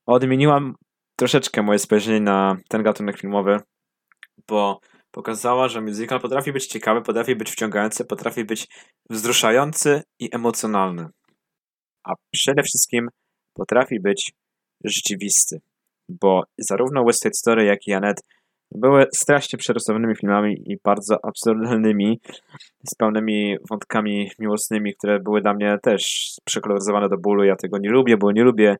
[0.06, 0.76] odmieniłam
[1.16, 3.60] troszeczkę moje spojrzenie na ten gatunek filmowy,
[4.48, 4.80] bo
[5.12, 8.68] pokazała, że musical potrafi być ciekawy, potrafi być wciągający, potrafi być
[9.10, 11.08] wzruszający i emocjonalny.
[12.04, 13.10] A przede wszystkim
[13.54, 14.34] potrafi być
[14.84, 15.62] rzeczywisty,
[16.10, 18.22] bo zarówno West Side Story, jak i Janet
[18.72, 22.20] były strasznie przerysowanymi filmami i bardzo absurdalnymi,
[22.92, 27.44] z pełnymi wątkami miłosnymi, które były dla mnie też przekoloryzowane do bólu.
[27.44, 28.78] Ja tego nie lubię, bo nie lubię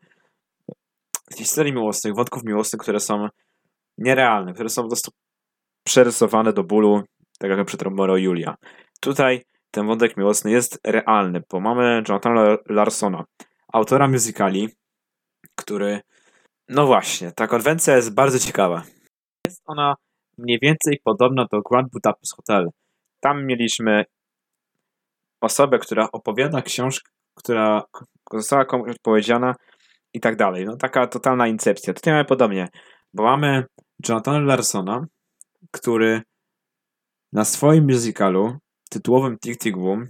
[1.38, 3.28] historii miłosnych, wątków miłosnych, które są
[3.98, 5.12] nierealne, które są po prostu
[5.84, 7.04] przerysowane do bólu,
[7.40, 8.56] tak jak przed Romero Julia.
[9.00, 13.24] Tutaj ten wątek miłosny jest realny, bo mamy Jonathana Larsona,
[13.74, 14.70] autora musicali,
[15.56, 16.02] który,
[16.70, 18.84] no właśnie, ta konwencja jest bardzo ciekawa.
[19.48, 19.96] Jest ona
[20.38, 22.70] mniej więcej podobna do Grand Budapest Hotel.
[23.20, 24.06] Tam mieliśmy
[25.42, 27.84] osobę, która opowiada książkę, która
[28.34, 29.56] została komuś odpowiedziana
[30.14, 30.66] i tak dalej.
[30.66, 31.94] No taka totalna incepcja.
[31.94, 32.68] Tutaj mamy podobnie,
[33.14, 33.64] bo mamy
[34.10, 35.06] Jonathana Larsona,
[35.72, 36.22] który
[37.34, 38.58] na swoim musicalu
[38.90, 40.08] tytułowym Tick Tick Boom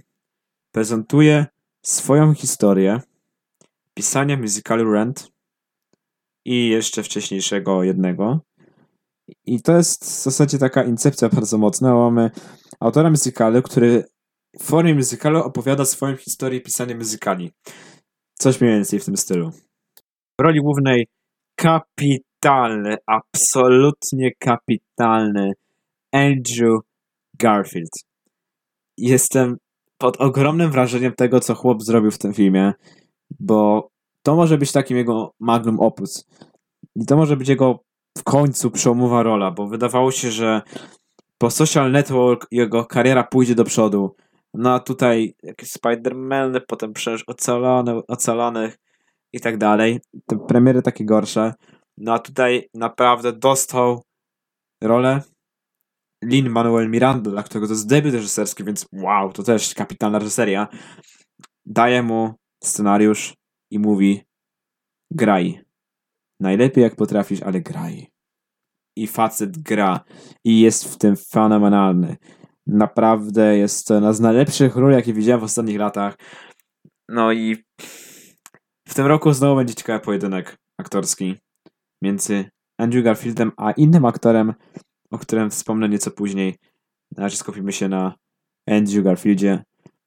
[0.72, 1.46] prezentuje
[1.82, 3.00] swoją historię
[3.94, 5.35] pisania musicalu Rent
[6.46, 8.40] i jeszcze wcześniejszego jednego.
[9.46, 11.94] I to jest w zasadzie taka incepcja bardzo mocna.
[11.94, 12.30] Mamy
[12.80, 14.04] autora musicalu, który
[14.58, 17.52] w formie musicalu opowiada swoją historię pisania musicali.
[18.38, 19.50] Coś mniej więcej w tym stylu.
[20.40, 21.06] W roli głównej
[21.54, 25.52] kapitalny, absolutnie kapitalny
[26.12, 26.80] Andrew
[27.38, 27.92] Garfield.
[28.98, 29.56] Jestem
[29.98, 32.72] pod ogromnym wrażeniem tego, co chłop zrobił w tym filmie,
[33.40, 33.88] bo
[34.26, 36.26] to może być takim jego magnum opus.
[36.96, 37.80] I to może być jego
[38.18, 40.62] w końcu przełomowa rola, bo wydawało się, że
[41.38, 44.16] po Social Network jego kariera pójdzie do przodu.
[44.54, 48.78] No a tutaj jakieś Spider-Man, potem przecież ocalone, ocalonych
[49.32, 50.00] i tak dalej.
[50.26, 51.54] Te premiery takie gorsze.
[51.98, 54.02] No a tutaj naprawdę dostał
[54.82, 55.22] rolę
[56.24, 60.68] Lin Manuel Miranda, dla którego to jest debiut reżyserski, więc wow, to też kapitalna reżyseria.
[61.66, 62.34] Daje mu
[62.64, 63.34] scenariusz
[63.70, 64.22] i mówi
[65.10, 65.60] graj.
[66.40, 68.06] Najlepiej jak potrafisz, ale graj.
[68.96, 70.00] I facet gra.
[70.44, 72.16] I jest w tym fenomenalny.
[72.66, 76.18] Naprawdę jest to jedna z najlepszych ról, jakie widziałem w ostatnich latach.
[77.08, 77.56] No i
[78.88, 81.34] w tym roku znowu będzie ciekawy pojedynek aktorski
[82.02, 84.54] między Andrew Garfieldem a innym aktorem,
[85.10, 86.56] o którym wspomnę nieco później.
[87.16, 88.14] Na razie skupimy się na
[88.68, 89.64] Andrew Garfieldzie,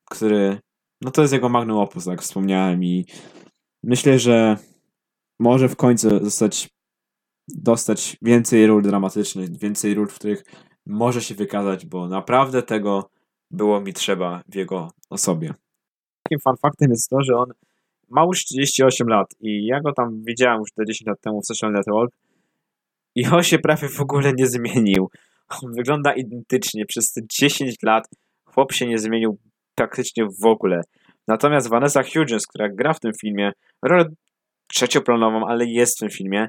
[0.09, 0.59] który,
[1.01, 3.05] no to jest jego magnum opus, jak wspomniałem i
[3.83, 4.57] myślę, że
[5.39, 6.69] może w końcu zostać,
[7.47, 10.43] dostać więcej ról dramatycznych, więcej ról, w których
[10.85, 13.09] może się wykazać, bo naprawdę tego
[13.51, 15.53] było mi trzeba w jego osobie.
[16.23, 17.51] Takim fun jest to, że on
[18.09, 21.45] ma już 38 lat i ja go tam widziałem już te 10 lat temu w
[21.45, 22.13] Social Network
[23.15, 25.09] i on się prawie w ogóle nie zmienił.
[25.63, 26.85] On wygląda identycznie.
[26.85, 28.07] Przez te 10 lat
[28.45, 29.37] chłop się nie zmienił
[29.75, 30.81] praktycznie w ogóle.
[31.29, 34.05] Natomiast Vanessa Hudgens, która gra w tym filmie, rolę
[34.67, 36.47] trzecioplanową, ale jest w tym filmie,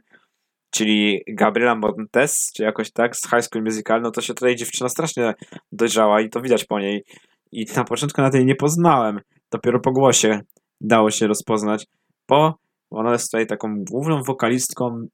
[0.70, 4.88] czyli Gabriela Montes, czy jakoś tak, z High School Musical, no to się tutaj dziewczyna
[4.88, 5.34] strasznie
[5.72, 7.04] dojrzała i to widać po niej.
[7.52, 9.20] I na początku na tej nie poznałem.
[9.50, 10.40] Dopiero po głosie
[10.80, 11.86] dało się rozpoznać,
[12.28, 12.54] bo
[12.90, 15.06] ona jest tutaj taką główną wokalistką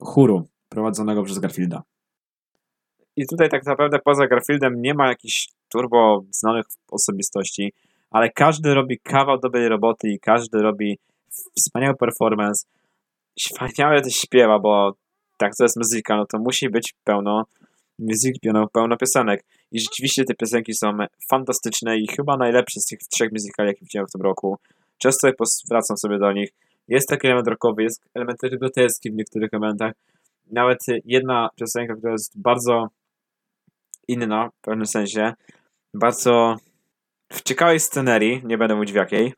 [0.00, 1.82] chóru prowadzonego przez Garfielda.
[3.16, 7.72] I tutaj tak naprawdę poza Garfieldem nie ma jakichś turbo znanych osobistości,
[8.10, 10.98] ale każdy robi kawał dobrej roboty i każdy robi
[11.58, 12.66] wspaniały performance.
[13.38, 14.92] Wspaniale też śpiewa, bo
[15.38, 17.44] tak to jest muzyka, no to musi być pełno
[17.98, 18.40] muzyki,
[18.72, 19.44] pełno, piosenek.
[19.72, 20.98] I rzeczywiście te piosenki są
[21.30, 24.58] fantastyczne i chyba najlepsze z tych trzech muzykali, jakie widziałem w tym roku.
[24.98, 25.28] Często
[25.70, 26.50] wracam sobie do nich.
[26.88, 29.92] Jest taki element rockowy, jest element groteski w niektórych elementach.
[30.50, 32.88] Nawet jedna piosenka, która jest bardzo
[34.08, 35.32] inna w pewnym sensie,
[35.94, 36.56] bardzo
[37.36, 39.34] w ciekawej scenerii, nie będę mówić w jakiej,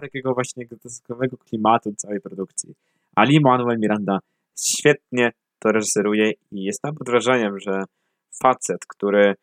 [0.00, 2.74] takiego właśnie groteskowego klimatu całej produkcji.
[3.16, 4.18] Ali Manuel Miranda
[4.60, 7.84] świetnie to reżyseruje i jestem pod wrażeniem, że
[8.42, 9.34] facet, który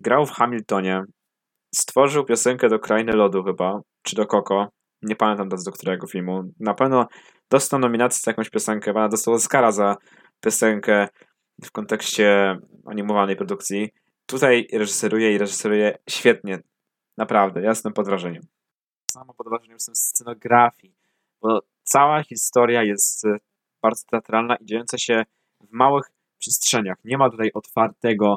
[0.00, 1.02] grał w Hamiltonie,
[1.74, 4.68] stworzył piosenkę do Krainy Lodu chyba, czy do Coco,
[5.02, 7.06] nie pamiętam teraz do którego filmu, na pewno
[7.50, 9.96] dostał nominację za jakąś piosenkę, bo dostał Oscara za
[10.40, 11.08] piosenkę
[11.64, 13.90] w kontekście animowanej produkcji.
[14.26, 16.58] Tutaj reżyseruje i reżyseruje świetnie.
[17.20, 18.42] Naprawdę, ja jestem pod wrażeniem.
[19.10, 20.94] Samo pod wrażeniem jestem scenografii,
[21.42, 23.26] bo cała historia jest
[23.82, 25.22] bardzo teatralna i dziejąca się
[25.60, 26.04] w małych
[26.38, 26.96] przestrzeniach.
[27.04, 28.36] Nie ma tutaj otwartego,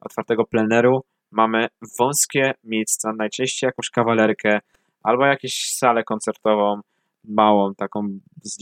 [0.00, 1.04] otwartego pleneru.
[1.30, 4.60] Mamy wąskie miejsca, najczęściej jakąś kawalerkę
[5.02, 6.80] albo jakąś salę koncertową,
[7.24, 8.18] małą, taką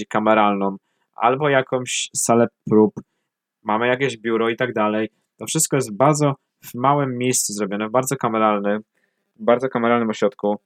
[0.08, 0.76] kameralną,
[1.14, 2.94] albo jakąś salę prób,
[3.62, 5.08] mamy jakieś biuro i tak dalej.
[5.36, 8.93] To wszystko jest bardzo w małym miejscu zrobione, bardzo kameralne, w
[9.36, 10.56] bardzo kameralnym ośrodku.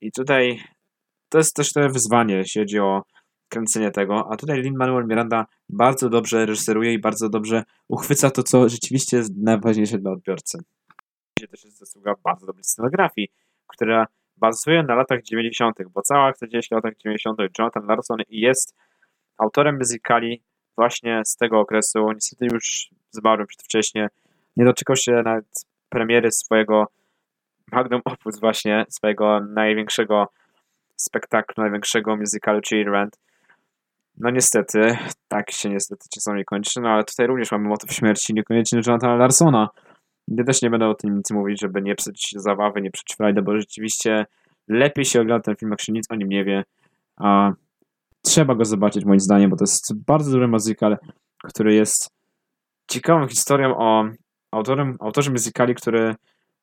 [0.00, 0.60] I tutaj
[1.28, 3.02] to jest też te wyzwanie, jeśli chodzi o
[3.48, 8.68] kręcenie tego, a tutaj Lin-Manuel Miranda bardzo dobrze reżyseruje i bardzo dobrze uchwyca to, co
[8.68, 10.58] rzeczywiście jest najważniejsze dla odbiorcy.
[11.50, 13.28] Też jest zasługa bardzo dobrej scenografii,
[13.66, 17.38] która bazuje na latach 90., bo cała akcja dzieje się w latach 90.
[17.58, 18.76] Jonathan Larson jest
[19.38, 20.42] autorem muzykali
[20.76, 22.12] właśnie z tego okresu.
[22.12, 24.08] Niestety już zmarł przedwcześnie.
[24.56, 25.46] Nie doczekał się nawet
[25.88, 26.86] premiery swojego
[27.72, 30.28] magnum opus właśnie, swojego największego
[30.96, 33.18] spektaklu, największego musicalu, czyli Rent.
[34.18, 34.96] No niestety,
[35.28, 39.68] tak się niestety czasami kończy, no ale tutaj również mamy motyw śmierci, niekoniecznie Jonathana Larsona.
[40.28, 43.42] Ja też nie będę o tym nic mówić, żeby nie psuć zabawy, nie psuć frajdy,
[43.42, 44.26] bo rzeczywiście
[44.68, 46.64] lepiej się ogląda ten film, jak się nic o nim nie wie.
[47.16, 47.52] A
[48.22, 50.98] trzeba go zobaczyć moim zdaniem, bo to jest bardzo dobry musical,
[51.44, 52.10] który jest
[52.90, 54.04] ciekawą historią o
[54.50, 56.14] autorem, autorze muzykali, który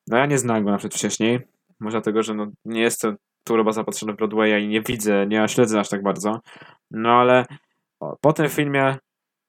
[0.06, 1.40] no ja nie znam go na przykład wcześniej,
[1.80, 5.80] może dlatego, że no, nie jestem turbo zapatrzony w Broadwaya i nie widzę, nie śledzę
[5.80, 6.40] aż tak bardzo,
[6.90, 7.46] no ale
[8.20, 8.96] po tym filmie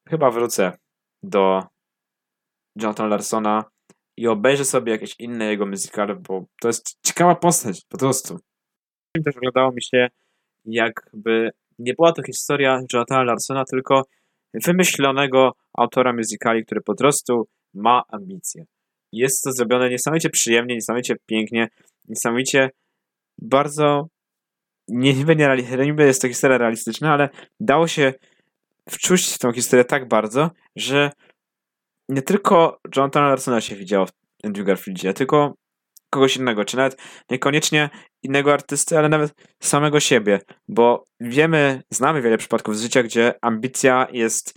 [0.10, 0.72] chyba wrócę
[1.24, 1.64] do
[2.76, 3.64] Jonathan Larsona
[4.18, 8.40] i obejrzę sobie jakieś inne jego muzykale, bo to jest ciekawa postać, po prostu.
[9.26, 10.08] Też oglądało mi się,
[10.66, 14.04] jakby nie była to historia Jonathana Larsona, tylko
[14.66, 18.66] wymyślonego autora muzykali, który po prostu ma ambicje.
[19.12, 21.68] Jest to zrobione niesamowicie przyjemnie, niesamowicie pięknie,
[22.08, 22.70] niesamowicie
[23.42, 24.08] bardzo
[24.88, 25.58] nie niby, nie,
[25.98, 28.14] jest to historia realistyczna, ale dało się
[28.90, 31.12] wczuć w tą historię tak bardzo, że
[32.10, 34.12] nie tylko Jonathana Larsona się widziało w
[34.44, 35.54] Andrew Garfieldzie, tylko
[36.10, 37.90] kogoś innego, czy nawet niekoniecznie
[38.24, 44.08] innego artysty, ale nawet samego siebie, bo wiemy, znamy wiele przypadków z życia, gdzie ambicja
[44.12, 44.54] jest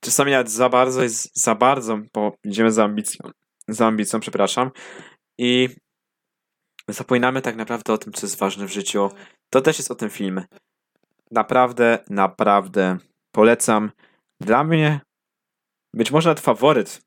[0.00, 3.30] czasami nawet za bardzo, jest za bardzo, bo idziemy za ambicją,
[3.72, 4.70] za ambicją, przepraszam,
[5.38, 5.68] i
[6.88, 9.10] zapominamy tak naprawdę o tym, co jest ważne w życiu.
[9.50, 10.42] To też jest o tym film.
[11.30, 12.98] Naprawdę, naprawdę
[13.32, 13.90] polecam.
[14.40, 15.00] Dla mnie
[15.94, 17.00] być może nawet faworyt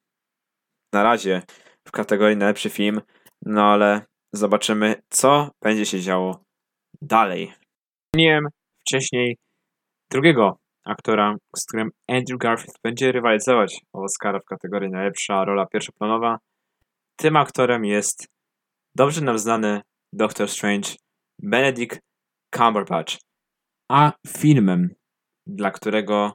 [0.94, 1.42] na razie
[1.88, 3.02] w kategorii najlepszy film,
[3.46, 6.44] no ale zobaczymy, co będzie się działo
[7.02, 7.54] dalej.
[8.06, 8.48] Wspomniałem
[8.82, 9.38] wcześniej
[10.12, 16.40] drugiego aktora, z którym Andrew Garfield będzie rywalizować o Oscara w kategorii najlepsza rola pierwszoplanowa.
[17.16, 18.26] Tym aktorem jest
[18.96, 19.82] dobrze nam znany
[20.14, 20.90] Doctor Strange
[21.42, 22.00] Benedict
[22.56, 23.18] Cumberbatch,
[23.92, 24.96] a filmem,
[25.48, 26.34] dla którego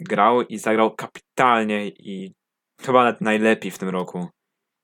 [0.00, 2.34] grał i zagrał kapitalnie i
[2.80, 4.28] chyba nawet najlepiej w tym roku,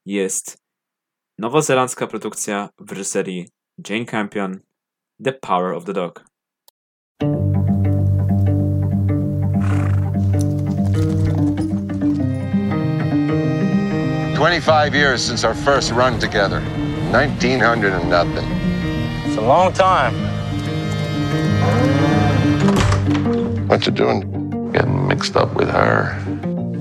[0.06, 0.56] jest
[1.38, 3.48] nowozelandzka produkcja w reżyserii
[3.88, 4.60] Jane Campion
[5.24, 6.33] The Power of the Dog.
[14.44, 16.60] Twenty-five years since our first run together.
[17.10, 18.46] Nineteen hundred and nothing.
[19.24, 20.12] It's a long time.
[23.66, 24.70] What you doing?
[24.70, 26.22] Getting mixed up with her.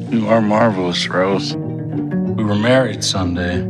[0.09, 1.55] You are marvelous, Rose.
[1.55, 3.61] We were married Sunday.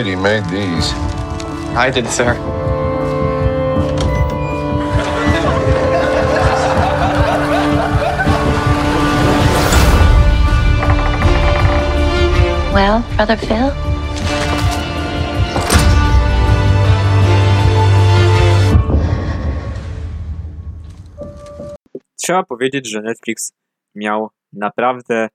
[0.00, 0.94] Lady made these.
[1.76, 2.32] I did, sir.
[12.72, 13.70] Well, Brother Phil?
[22.16, 23.52] Trzeba powiedzieć, że Netflix
[23.94, 25.28] miał naprawdę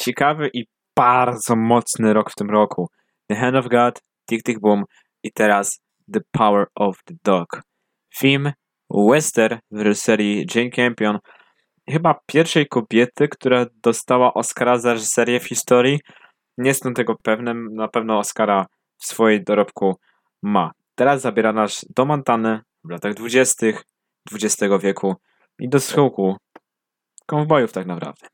[0.00, 0.64] ciekawy i
[0.96, 2.88] bardzo mocny rok w tym roku.
[3.30, 4.84] The Hand of God, Tick Tick Boom
[5.22, 5.80] i teraz
[6.12, 7.62] The Power of the Dog.
[8.16, 8.52] Film
[8.90, 11.18] western w reżyserii Jane Campion,
[11.90, 16.00] chyba pierwszej kobiety, która dostała Oscara za reżyserię w historii.
[16.58, 18.66] Nie jestem tego pewnym, na pewno Oscara
[18.98, 19.96] w swojej dorobku
[20.42, 20.70] ma.
[20.94, 23.66] Teraz zabiera nas do Montany w latach 20.
[24.32, 25.14] XX wieku
[25.58, 26.36] i do schyłku
[27.26, 28.26] konwojów tak naprawdę.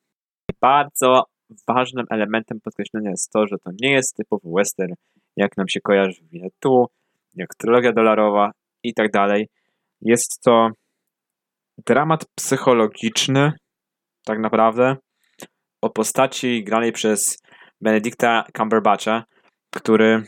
[0.61, 1.25] Bardzo
[1.69, 4.93] ważnym elementem podkreślenia jest to, że to nie jest typowy western,
[5.37, 6.87] jak nam się kojarzy w tu,
[7.35, 8.51] jak trylogia dolarowa
[8.83, 9.49] i tak dalej.
[10.01, 10.69] Jest to
[11.87, 13.53] dramat psychologiczny,
[14.25, 14.97] tak naprawdę,
[15.83, 17.39] o postaci granej przez
[17.81, 19.25] Benedicta Cumberbatcha,
[19.75, 20.23] który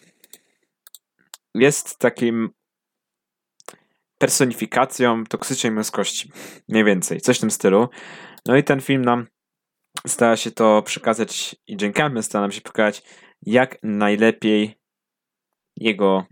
[1.54, 2.50] jest takim
[4.18, 6.32] personifikacją toksycznej męskości.
[6.68, 7.88] Mniej więcej, coś w tym stylu.
[8.46, 9.26] No i ten film nam
[10.06, 13.02] stara się to przekazać i Jane Campion stara nam się pokazać
[13.42, 14.74] jak najlepiej
[15.76, 16.26] jego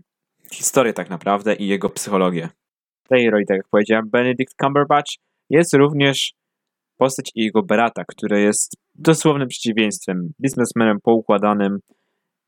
[0.53, 2.49] historię tak naprawdę i jego psychologię.
[3.05, 5.11] W tej roli, tak jak powiedziałem, Benedict Cumberbatch
[5.49, 6.33] jest również
[6.97, 11.79] postać jego brata, który jest dosłownym przeciwieństwem, biznesmenem poukładanym,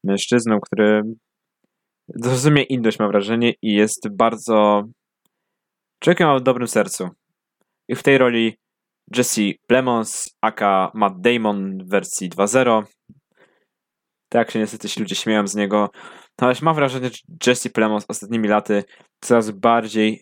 [0.03, 1.01] mężczyzną, który
[2.23, 4.83] rozumie inność, mam wrażenie, i jest bardzo
[5.99, 7.09] człowiekiem o dobrym sercu.
[7.89, 8.57] I w tej roli
[9.17, 12.83] Jesse Plemons, aka Matt Damon w wersji 2.0.
[14.29, 15.89] Tak się niestety ludzie śmieją z niego.
[16.41, 18.83] Ale mam wrażenie, że Jesse Plemons ostatnimi laty
[19.21, 20.21] coraz bardziej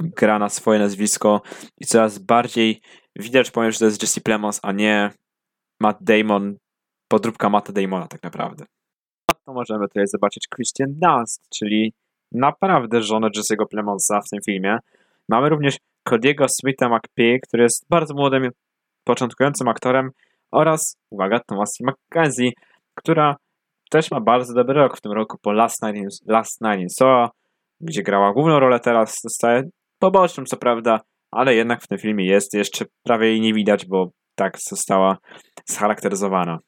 [0.00, 1.42] gra na swoje nazwisko
[1.80, 2.80] i coraz bardziej
[3.16, 5.10] widać, powiem, że to jest Jesse Plemons, a nie
[5.80, 6.56] Matt Damon,
[7.08, 8.64] podróbka Matta Damona tak naprawdę.
[9.44, 11.92] To możemy tutaj zobaczyć Christian Dunst, czyli
[12.32, 14.78] naprawdę żonę Jesse'ego Plemonsa w tym filmie.
[15.28, 15.76] Mamy również
[16.10, 18.50] Cody'ego Smitha McPhee, który jest bardzo młodym,
[19.04, 20.10] początkującym aktorem
[20.50, 22.50] oraz, uwaga, Thomas McKenzie,
[22.94, 23.36] która
[23.90, 26.90] też ma bardzo dobry rok w tym roku po Last Night in, Last Night in
[26.90, 27.30] Soho,
[27.80, 29.62] gdzie grała główną rolę, teraz zostaje
[29.98, 31.00] poboczną co prawda,
[31.30, 35.18] ale jednak w tym filmie jest, jeszcze prawie jej nie widać, bo tak została
[35.68, 36.58] scharakteryzowana.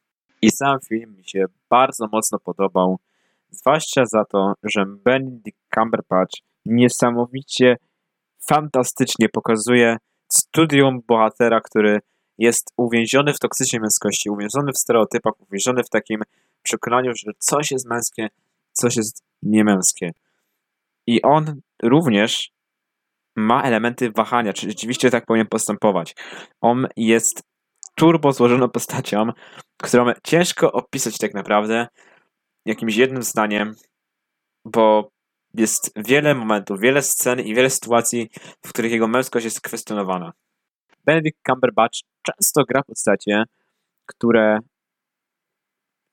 [0.42, 2.98] I sam film mi się bardzo mocno podobał,
[3.50, 6.34] zwłaszcza za to, że Benedict Cumberbatch
[6.64, 7.76] niesamowicie
[8.50, 9.96] fantastycznie pokazuje
[10.32, 12.00] studium bohatera, który
[12.38, 16.22] jest uwięziony w toksycznej męskości, uwięziony w stereotypach, uwięziony w takim
[16.62, 18.28] przekonaniu, że coś jest męskie,
[18.72, 20.12] coś jest niemęskie.
[21.06, 22.52] I on również
[23.36, 26.16] ma elementy wahania, czy rzeczywiście tak powinien postępować.
[26.60, 27.42] On jest
[27.94, 29.26] turbo złożoną postacią,
[29.82, 31.88] którą ciężko opisać tak naprawdę
[32.66, 33.74] jakimś jednym zdaniem,
[34.64, 35.10] bo
[35.54, 38.30] jest wiele momentów, wiele scen i wiele sytuacji,
[38.66, 40.32] w których jego męskość jest kwestionowana.
[41.04, 43.44] Benedict Cumberbatch często gra postacie,
[44.06, 44.58] które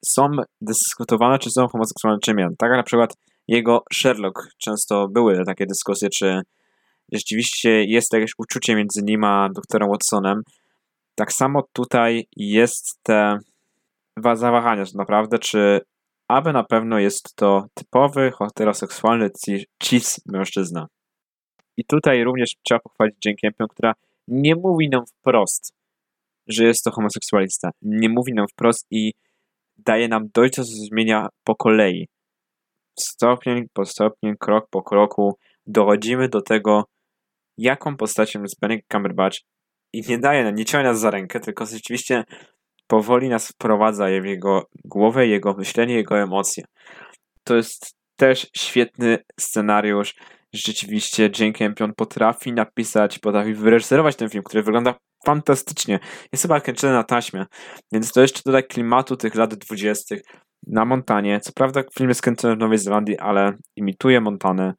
[0.06, 0.32] są
[0.62, 2.50] dyskutowane, czy są homoseksualne, czy nie.
[2.58, 3.14] Tak na przykład
[3.48, 4.48] jego Sherlock.
[4.58, 6.42] Często były takie dyskusje, czy
[7.12, 10.42] rzeczywiście jest jakieś uczucie między nim a doktorem Watsonem.
[11.16, 13.40] Tak samo tutaj jest te
[14.16, 15.82] zawahania, naprawdę, czy
[16.28, 19.30] aby na pewno jest to typowy heteroseksualny
[19.84, 20.88] cis mężczyzna.
[21.78, 23.94] I tutaj również trzeba pochwalić Jane Campion, która
[24.28, 25.74] nie mówi nam wprost,
[26.48, 27.70] że jest to homoseksualista.
[27.82, 29.14] Nie mówi nam wprost i
[29.78, 32.08] daje nam dojść, co zmienia po kolei.
[33.00, 36.84] Stopień po stopień, krok po kroku dochodzimy do tego,
[37.58, 39.38] jaką postacią jest Benedict Cumberbatch
[39.94, 42.24] i nie daje nie ciągnie nas za rękę, tylko rzeczywiście
[42.88, 46.64] powoli nas wprowadza w jego głowę, jego myślenie, jego emocje.
[47.44, 50.16] To jest też świetny scenariusz.
[50.54, 56.00] Rzeczywiście Jane Campion potrafi napisać, potrafi wyreżyserować ten film, który wygląda fantastycznie.
[56.32, 57.46] Jest chyba kręcony na taśmie,
[57.92, 60.22] więc to jeszcze dodaje klimatu tych lat dwudziestych
[60.68, 61.40] na Montanie.
[61.40, 64.74] Co prawda film jest kręcony w Nowej Zelandii, ale imituje Montanę.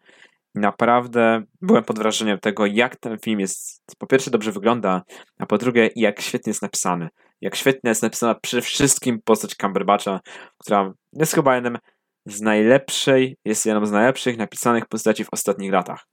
[0.55, 5.03] Naprawdę byłem pod wrażeniem tego, jak ten film jest, po pierwsze dobrze wygląda,
[5.39, 7.09] a po drugie jak świetnie jest napisany.
[7.41, 10.21] Jak świetnie jest napisana przede wszystkim postać Cumberbatcha,
[10.59, 11.79] która jest chyba jednym
[12.27, 16.07] z najlepszej, jest jedną z najlepszych napisanych postaci w ostatnich latach.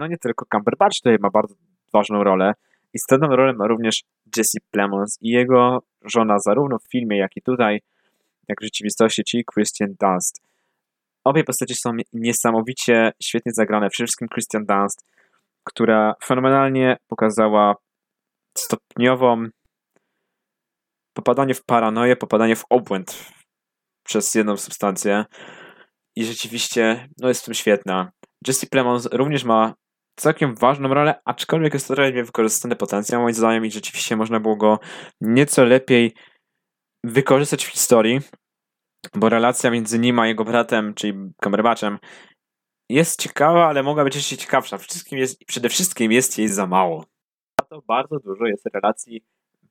[0.00, 1.54] No nie tylko Cumberbatch tutaj ma bardzo
[1.92, 2.52] ważną rolę.
[2.94, 4.02] Istotną rolę ma również
[4.36, 7.80] Jesse Plemons i jego żona zarówno w filmie, jak i tutaj,
[8.48, 10.40] jak w rzeczywistości, czyli Christian Dunst.
[11.24, 13.90] Obie postacie są niesamowicie świetnie zagrane.
[13.90, 15.06] Przede wszystkim Christian Dunst,
[15.64, 17.74] która fenomenalnie pokazała
[18.58, 19.48] stopniową
[21.14, 23.32] popadanie w paranoję, popadanie w obłęd
[24.06, 25.24] przez jedną substancję.
[26.16, 28.12] I rzeczywiście, no jest w tym świetna.
[28.46, 29.74] Jesse Plemons również ma
[30.16, 34.56] całkiem ważną rolę, aczkolwiek jest to trochę wykorzystany potencjał moim zdaniem i rzeczywiście można było
[34.56, 34.78] go
[35.20, 36.14] nieco lepiej
[37.04, 38.20] wykorzystać w historii,
[39.14, 41.12] bo relacja między nim a jego bratem, czyli
[41.44, 41.98] Cumberbatchem,
[42.90, 44.78] jest ciekawa, ale mogła być jeszcze ciekawsza.
[44.78, 47.06] Wszystkim jest, przede wszystkim jest jej za mało.
[47.60, 49.24] A to bardzo dużo jest relacji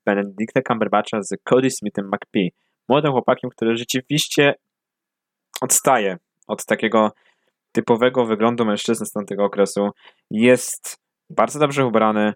[0.05, 2.53] Benedicta Cumberbatcha z Cody Smithem McPhee,
[2.89, 4.53] młodym chłopakiem, który rzeczywiście
[5.61, 7.11] odstaje od takiego
[7.71, 9.89] typowego wyglądu mężczyzny z tamtego okresu.
[10.31, 10.97] Jest
[11.29, 12.33] bardzo dobrze ubrany,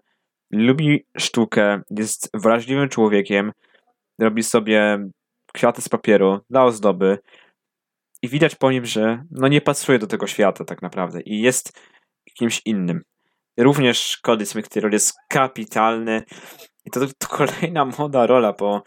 [0.52, 3.52] lubi sztukę, jest wrażliwym człowiekiem,
[4.20, 5.08] robi sobie
[5.52, 7.18] kwiaty z papieru dla ozdoby
[8.22, 11.80] i widać po nim, że no nie pasuje do tego świata tak naprawdę i jest
[12.34, 13.02] kimś innym.
[13.58, 16.22] Również Cody Smith, jest kapitalny
[16.86, 18.82] i to, to kolejna młoda rola po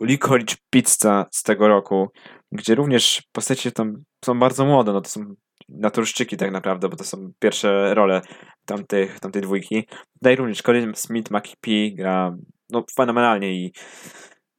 [0.00, 2.08] Licorice Pizza z tego roku,
[2.52, 5.34] gdzie również postacie tam są bardzo młode, no to są
[5.68, 8.22] naturszczyki tak naprawdę, bo to są pierwsze role
[8.66, 9.88] tamtych, tamtej dwójki.
[10.14, 12.36] Tutaj również Colin Smith McPhee gra
[12.70, 13.72] no, fenomenalnie i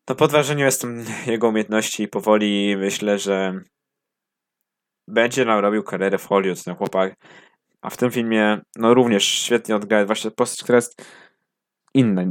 [0.05, 3.59] to pod wrażeniem jestem jego umiejętności i powoli myślę, że
[5.07, 7.15] będzie nam robił karierę w Hollywood ten chłopak.
[7.81, 11.01] A w tym filmie no również świetnie odgra właśnie postać, która jest
[11.93, 12.23] inna.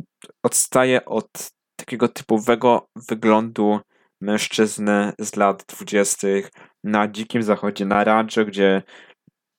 [0.42, 1.28] Odstaje od
[1.76, 3.80] takiego typowego wyglądu
[4.20, 6.50] mężczyzny z lat dwudziestych
[6.84, 8.82] na dzikim zachodzie, na rancho, gdzie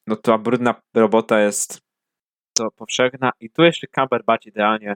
[0.08, 1.82] no ta brudna robota jest
[2.54, 4.96] to powszechna i tu jeszcze Cumberbatch idealnie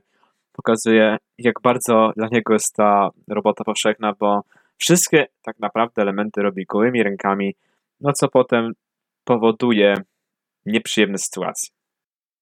[0.51, 4.41] pokazuje, jak bardzo dla niego jest ta robota powszechna, bo
[4.77, 7.55] wszystkie tak naprawdę elementy robi gołymi rękami,
[7.99, 8.73] no co potem
[9.23, 9.95] powoduje
[10.65, 11.69] nieprzyjemne sytuacje.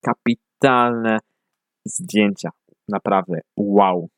[0.06, 1.20] Kapitalne
[1.90, 2.50] zdjęcia.
[2.88, 3.40] Naprawdę.
[3.58, 4.10] Wow.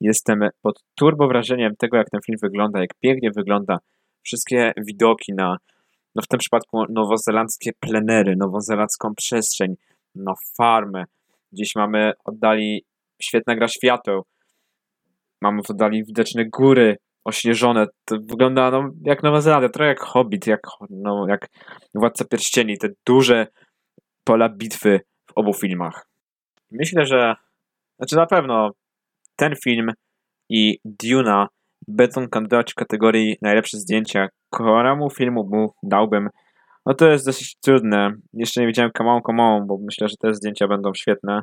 [0.00, 3.78] Jestem pod turbo wrażeniem tego, jak ten film wygląda, jak pięknie wygląda.
[4.22, 5.56] Wszystkie widoki na,
[6.14, 9.74] no w tym przypadku nowozelandzkie plenery, nowozelandzką przestrzeń,
[10.14, 11.04] no farmę.
[11.52, 12.84] Gdzieś mamy oddali
[13.22, 14.24] świetna gra świateł.
[15.42, 17.86] Mamy w oddali widoczne góry ośnieżone.
[18.04, 20.60] To wygląda no, jak Nowa Zelandia, trochę jak Hobbit, jak,
[20.90, 21.48] no, jak
[21.94, 22.78] Władca Pierścieni.
[22.78, 23.46] Te duże
[24.24, 26.07] pola bitwy w obu filmach.
[26.70, 27.34] Myślę, że
[27.98, 28.70] znaczy na pewno
[29.36, 29.92] ten film
[30.48, 31.48] i Duna
[31.88, 34.28] będą kandydować w kategorii najlepsze zdjęcia.
[34.54, 36.28] Któremu filmu mu dałbym?
[36.86, 38.12] No to jest dosyć trudne.
[38.32, 41.42] Jeszcze nie widziałem Come On, bo myślę, że te zdjęcia będą świetne.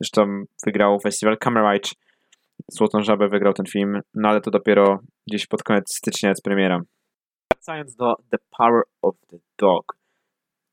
[0.00, 1.92] Zresztą wygrał festiwal Camera Ridge.
[2.70, 4.98] Złotą Żabę wygrał ten film, no ale to dopiero
[5.28, 6.80] gdzieś pod koniec stycznia jest premiera.
[7.52, 9.96] Wracając do The Power of the Dog.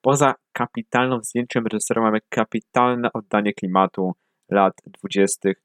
[0.05, 4.13] Poza kapitalną zdjęciem reżysera mamy kapitalne oddanie klimatu
[4.51, 5.57] lat dwudziestych,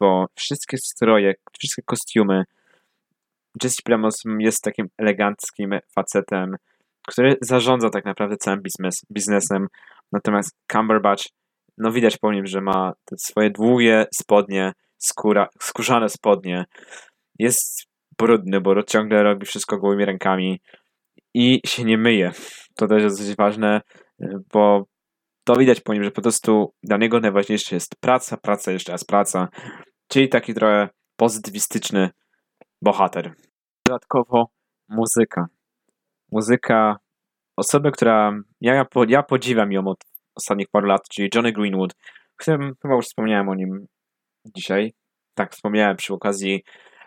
[0.00, 2.44] bo wszystkie stroje, wszystkie kostiumy,
[3.62, 6.56] Jesse Plemons jest takim eleganckim facetem,
[7.08, 9.66] który zarządza tak naprawdę całym biznes, biznesem,
[10.12, 11.24] natomiast Cumberbatch,
[11.78, 16.64] no widać po nim, że ma te swoje długie spodnie, skóra, skórzane spodnie,
[17.38, 17.86] jest
[18.18, 20.60] brudny, bo ciągle robi wszystko gołymi rękami
[21.38, 22.32] i się nie myje.
[22.76, 23.80] To też jest dosyć ważne,
[24.52, 24.84] bo
[25.44, 29.04] to widać po nim, że po prostu dla niego najważniejsze jest praca, praca, jeszcze raz
[29.04, 29.48] praca,
[30.08, 32.10] czyli taki trochę pozytywistyczny
[32.82, 33.34] bohater.
[33.86, 34.50] Dodatkowo
[34.88, 35.46] muzyka.
[36.32, 36.96] Muzyka
[37.56, 39.98] osoby, która ja, ja podziwiam ją od
[40.34, 41.94] ostatnich paru lat, czyli Johnny Greenwood,
[42.34, 43.86] w którym chyba już wspomniałem o nim
[44.56, 44.94] dzisiaj.
[45.34, 46.62] Tak, wspomniałem przy okazji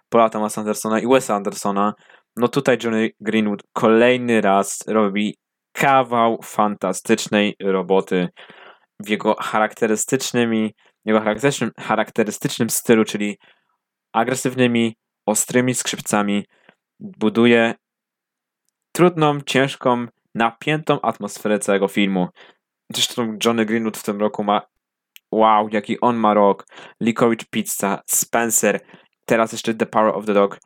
[0.09, 1.93] Paula Thomasa Andersona i Wesa Andersona.
[2.35, 5.37] No tutaj Johnny Greenwood kolejny raz robi
[5.71, 8.27] kawał fantastycznej roboty
[8.99, 10.75] w jego charakterystycznymi,
[11.05, 13.37] jego charakterystycznym, charakterystycznym stylu, czyli
[14.13, 16.45] agresywnymi, ostrymi skrzypcami
[16.99, 17.75] buduje
[18.91, 22.27] trudną, ciężką, napiętą atmosferę całego filmu.
[22.93, 24.61] Zresztą Johnny Greenwood w tym roku ma
[25.31, 26.65] wow, jaki on ma rok.
[27.01, 28.79] Licorice Pizza, Spencer,
[29.25, 30.59] teraz jeszcze The Power of the Dog.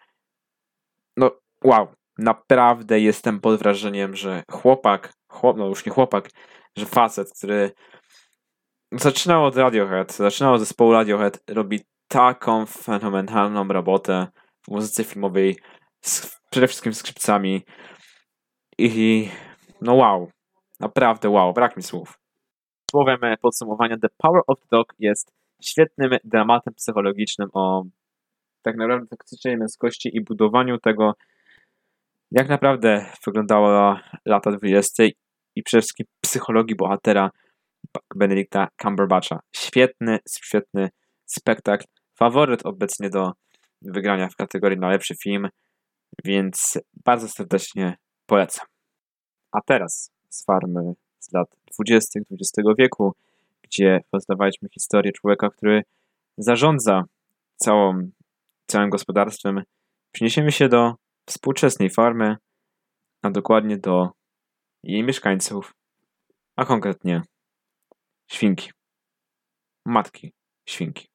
[1.18, 1.32] No
[1.64, 1.88] wow,
[2.18, 6.30] naprawdę jestem pod wrażeniem, że chłopak, chłop, no już nie chłopak,
[6.78, 7.72] że facet, który
[8.92, 14.28] zaczynał od Radiohead, zaczynał od zespołu Radiohead, robi taką fenomenalną robotę
[14.66, 15.58] w muzyce filmowej,
[16.02, 17.62] z, przede wszystkim skrzypcami
[18.78, 19.30] i
[19.82, 20.32] no wow,
[20.80, 22.20] naprawdę wow, brak mi słów.
[22.92, 25.32] Słowem podsumowania The Power of the Dog jest
[25.64, 27.84] świetnym dramatem psychologicznym o
[28.62, 31.14] tak naprawdę toksycznej męskości i budowaniu tego,
[32.34, 35.04] jak naprawdę wyglądało lata 20
[35.56, 37.30] i przede wszystkim psychologii bohatera
[38.16, 39.40] Benedicta Cumberbatcha.
[39.56, 40.90] Świetny, świetny
[41.26, 41.86] spektakl.
[42.18, 43.32] Faworyt obecnie do
[43.82, 45.50] wygrania w kategorii najlepszy film,
[46.26, 48.66] więc bardzo serdecznie polecam.
[49.52, 52.20] A teraz z farmy z lat 20.
[52.20, 53.14] XX wieku,
[53.62, 55.82] gdzie poznawaliśmy historię człowieka, który
[56.38, 57.04] zarządza
[57.56, 58.10] całą,
[58.68, 59.64] całym gospodarstwem,
[60.12, 62.38] przeniesiemy się do współczesnej farmy,
[63.22, 64.10] a dokładnie do
[64.84, 65.74] jej mieszkańców,
[66.56, 67.22] a konkretnie
[68.32, 68.72] świnki.
[69.86, 70.34] Matki
[70.70, 71.13] świnki.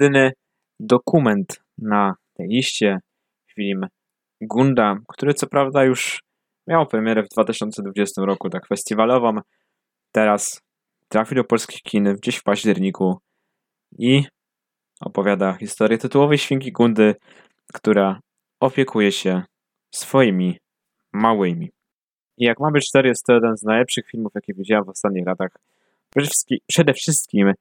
[0.00, 0.32] Jedyny
[0.80, 2.98] dokument na tej liście,
[3.54, 3.86] film
[4.40, 6.22] Gunda, który co prawda już
[6.66, 9.40] miał premierę w 2020 roku, tak festiwalową.
[10.12, 10.60] Teraz
[11.08, 13.18] trafi do polskich kin gdzieś w październiku
[13.98, 14.24] i
[15.00, 17.14] opowiada historię tytułowej świnki Gundy,
[17.74, 18.20] która
[18.60, 19.42] opiekuje się
[19.94, 20.58] swoimi
[21.12, 21.70] małymi.
[22.38, 25.26] I jak mam być szczery, jest to jeden z najlepszych filmów, jakie widziałem w ostatnich
[25.26, 25.50] latach.
[26.66, 27.52] Przede wszystkim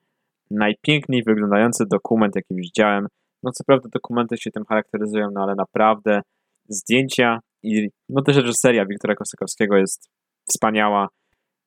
[0.52, 3.08] najpiękniej wyglądający dokument, jaki widziałem.
[3.44, 6.22] No co prawda dokumenty się tym charakteryzują, no ale naprawdę
[6.70, 10.10] zdjęcia i no też reżyseria Wiktora Kosakowskiego jest
[10.50, 11.08] wspaniała.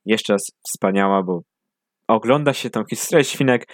[0.04, 1.42] Jeszcze raz wspaniała, bo
[2.08, 3.68] ogląda się tą historię świnek,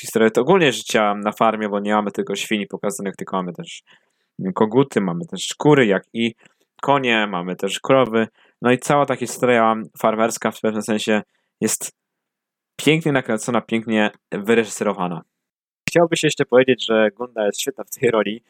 [0.00, 3.82] historię to ogólnie życia na farmie, bo nie mamy tylko świni pokazanych, tylko mamy też
[4.54, 6.34] koguty, mamy też kury, jak i
[6.82, 8.28] konie, mamy też krowy.
[8.62, 11.22] No i cała ta historia farmerska w pewnym sensie
[11.60, 11.92] jest
[12.84, 15.22] pięknie nakręcona, pięknie wyreżyserowana.
[15.88, 18.42] Chciałbym się jeszcze powiedzieć, że Gunda jest świetna w tej roli,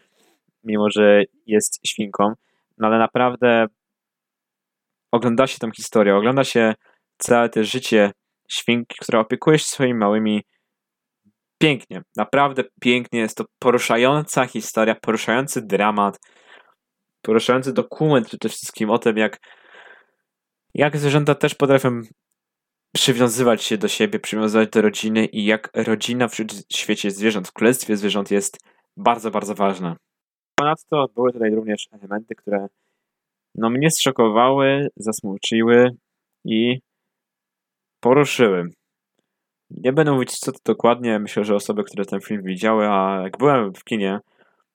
[0.64, 2.32] mimo że jest świnką,
[2.78, 3.66] no ale naprawdę
[5.12, 6.74] ogląda się tą historię, ogląda się
[7.18, 8.12] całe to życie
[8.48, 10.44] świnki, która opiekuje się swoimi małymi
[11.58, 13.20] pięknie, naprawdę pięknie.
[13.20, 16.18] Jest to poruszająca historia, poruszający dramat,
[17.22, 19.38] poruszający dokument przede wszystkim o tym, jak,
[20.74, 22.02] jak zwierzęta też potrafią
[22.98, 26.34] przywiązywać się do siebie, przywiązywać do rodziny i jak rodzina w
[26.72, 28.58] świecie zwierząt, w królestwie zwierząt jest
[28.96, 29.96] bardzo, bardzo ważna.
[30.54, 32.66] Ponadto były tutaj również elementy, które
[33.54, 35.90] no, mnie zszokowały, zasmuciły
[36.44, 36.78] i
[38.00, 38.64] poruszyły.
[39.70, 43.38] Nie będę mówić co to dokładnie, myślę, że osoby, które ten film widziały, a jak
[43.38, 44.18] byłem w kinie,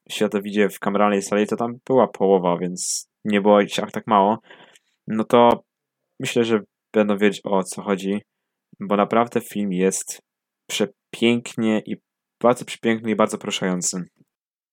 [0.10, 4.40] światowidzie w kameralnej sali, to tam była połowa, więc nie było ich tak mało,
[5.08, 5.64] no to
[6.20, 6.60] myślę, że
[6.94, 8.22] będą wiedzieć o co chodzi,
[8.80, 10.22] bo naprawdę film jest
[10.68, 11.96] przepięknie i
[12.42, 14.04] bardzo przepiękny i bardzo poruszający.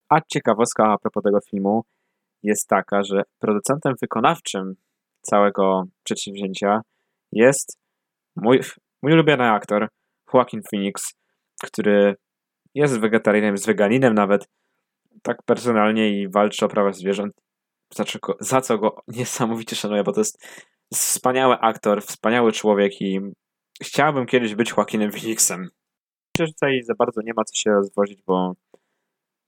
[0.09, 1.85] A ciekawostka a propos tego filmu
[2.43, 4.75] jest taka, że producentem wykonawczym
[5.23, 6.81] całego przedsięwzięcia
[7.33, 7.79] jest
[8.37, 8.61] mój,
[9.03, 9.89] mój ulubiony aktor,
[10.35, 11.15] Joaquin Phoenix,
[11.63, 12.17] który
[12.75, 14.49] jest wegetarianem, jest weganinem nawet,
[15.23, 17.33] tak personalnie i walczy o prawa zwierząt,
[18.41, 20.47] za co go niesamowicie szanuję, bo to jest
[20.95, 23.21] wspaniały aktor, wspaniały człowiek i
[23.83, 25.61] chciałbym kiedyś być Joaquinem Phoenixem.
[25.61, 28.55] Myślę, że tutaj za bardzo nie ma co się rozwozić, bo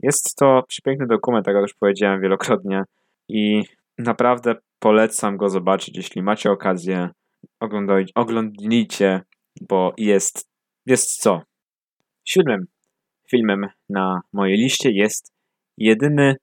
[0.02, 2.84] jest to przepiękny dokument, tak jak już powiedziałem wielokrotnie
[3.28, 3.62] i
[3.98, 7.08] naprawdę polecam go zobaczyć, jeśli macie okazję.
[7.60, 9.20] Oglądaj, oglądnijcie,
[9.60, 10.48] bo jest,
[10.86, 11.42] jest co.
[12.24, 12.66] Siódmym
[13.30, 15.32] filmem na mojej liście jest
[15.78, 16.36] jedyny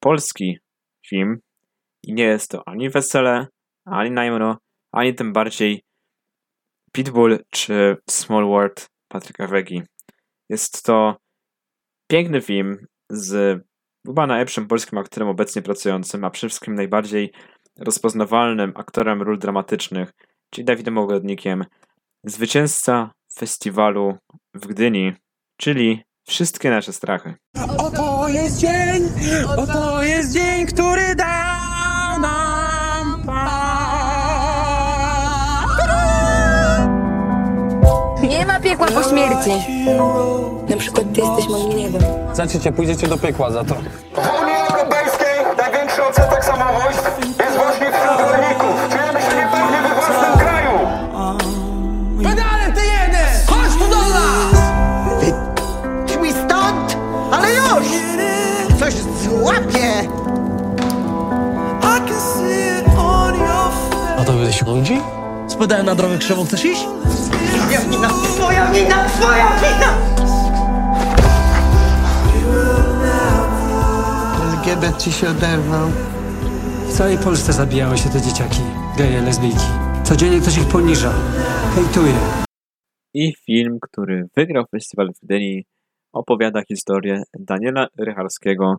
[0.00, 0.58] polski
[1.06, 1.38] film
[2.02, 3.46] i nie jest to ani Wesele,
[3.86, 4.58] ani Najmro,
[4.92, 5.82] ani tym bardziej
[6.92, 9.82] Pitbull czy Small World Patryka Wegi.
[10.48, 11.16] Jest to
[12.10, 13.62] piękny film z
[14.06, 17.32] chyba najlepszym polskim aktorem obecnie pracującym, a przede wszystkim najbardziej
[17.78, 20.12] rozpoznawalnym aktorem ról dramatycznych,
[20.50, 21.64] czyli Dawidem Ogodnikiem,
[22.24, 24.16] zwycięzca festiwalu
[24.54, 25.12] w Gdyni,
[25.56, 27.34] czyli Wszystkie nasze strachy.
[27.78, 29.02] Oto jest dzień,
[29.56, 31.45] oto jest dzień, który dał
[38.68, 39.50] piekła po śmierci.
[40.68, 42.02] Na przykład ty jesteś moim niebem.
[42.32, 43.74] Zaczniecie, pójdziecie do piekła za to.
[43.74, 48.88] W Unii Europejskiej największy odsetek samobójstw jest właśnie wśród rolników.
[48.90, 50.70] Czujemy się niepewnie we własnym kraju.
[52.22, 53.26] Pedale ty jeden!
[53.46, 54.62] Chodź tu do nas!
[56.06, 56.96] Idź mi stąd,
[57.32, 57.86] ale już!
[58.80, 60.08] Coś złapie!
[64.18, 65.00] A to byłeś ludzi?
[65.48, 66.86] Spadają na drogę krzewą, chcesz iść?
[67.66, 69.90] Twoja wina, twoja wina, twoja wina!
[74.52, 75.88] LGBT się oderwał.
[76.88, 78.60] W całej Polsce zabijały się te dzieciaki,
[78.98, 79.66] geje, lesbijki.
[80.04, 81.12] Codziennie ktoś ich poniża,
[81.74, 82.14] hejtuje.
[83.14, 85.64] I film, który wygrał festiwal w Gdyni,
[86.12, 88.76] opowiada historię Daniela Rycharskiego,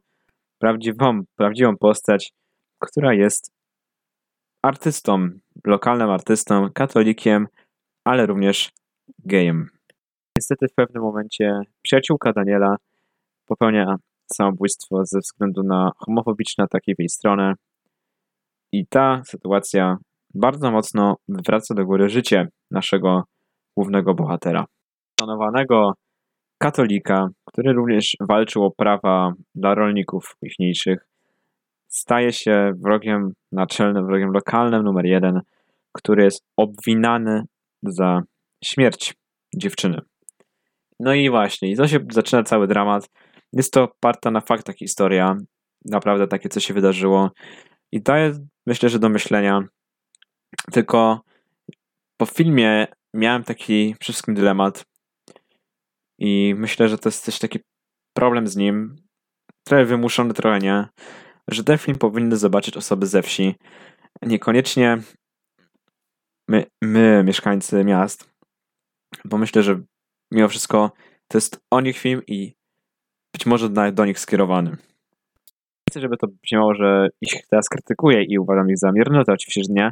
[0.59, 2.31] prawdziwą, prawdziwą postać,
[2.79, 3.51] która jest
[4.61, 5.29] artystą,
[5.65, 7.47] lokalnym artystą, katolikiem,
[8.07, 8.71] ale również
[9.25, 9.69] gejem.
[10.37, 12.75] Niestety w pewnym momencie przyjaciółka Daniela
[13.45, 13.95] popełnia
[14.33, 17.53] samobójstwo ze względu na homofobiczne ataki w jej stronę
[18.71, 19.97] i ta sytuacja
[20.33, 23.23] bardzo mocno wywraca do góry życie naszego
[23.77, 24.65] głównego bohatera.
[25.19, 25.93] Szanowanego
[26.57, 31.07] katolika, który również walczył o prawa dla rolników późniejszych,
[31.87, 35.41] staje się wrogiem naczelnym, wrogiem lokalnym numer jeden,
[35.91, 37.43] który jest obwinany
[37.91, 38.21] za
[38.63, 39.13] śmierć
[39.55, 40.01] dziewczyny.
[40.99, 43.09] No i właśnie, i to się zaczyna cały dramat.
[43.53, 45.37] Jest to oparta na faktach historia.
[45.85, 47.31] Naprawdę takie, co się wydarzyło.
[47.91, 48.33] I daje,
[48.65, 49.63] myślę, że do myślenia.
[50.71, 51.21] Tylko
[52.17, 54.85] po filmie miałem taki przede wszystkim dylemat.
[56.19, 57.59] I myślę, że to jest też taki
[58.13, 58.95] problem z nim.
[59.63, 60.87] Trochę wymuszony, trochę nie.
[61.47, 63.55] Że ten film powinny zobaczyć osoby ze wsi.
[64.21, 64.97] Niekoniecznie
[66.47, 68.29] my, my mieszkańcy miast.
[69.25, 69.81] Bo myślę, że
[70.31, 70.91] mimo wszystko
[71.27, 72.53] to jest o nich film i
[73.33, 74.77] być może nawet do nich skierowany.
[75.89, 79.61] Chcę, żeby to brzmiało, że ich teraz krytykuję i uważam ich za mierne, to oczywiście,
[79.67, 79.91] że nie.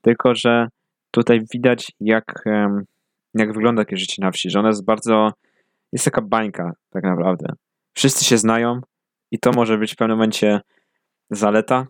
[0.00, 0.68] Tylko, że
[1.10, 2.44] tutaj widać, jak,
[3.34, 5.32] jak wygląda takie życie na wsi, że ona jest bardzo,
[5.92, 7.46] jest taka bańka tak naprawdę.
[7.94, 8.80] Wszyscy się znają
[9.30, 10.60] i to może być w pewnym momencie
[11.30, 11.86] zaleta,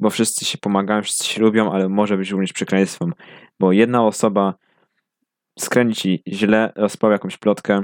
[0.00, 3.12] bo wszyscy się pomagają, wszyscy się lubią, ale może być również przekleństwem,
[3.60, 4.54] bo jedna osoba
[5.58, 7.82] skręci źle, rozpowie jakąś plotkę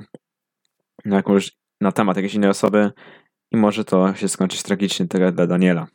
[1.05, 2.91] na, jakąś, na temat jakiejś innej osoby
[3.53, 5.87] i może to się skończyć tragicznie tyle dla Daniela.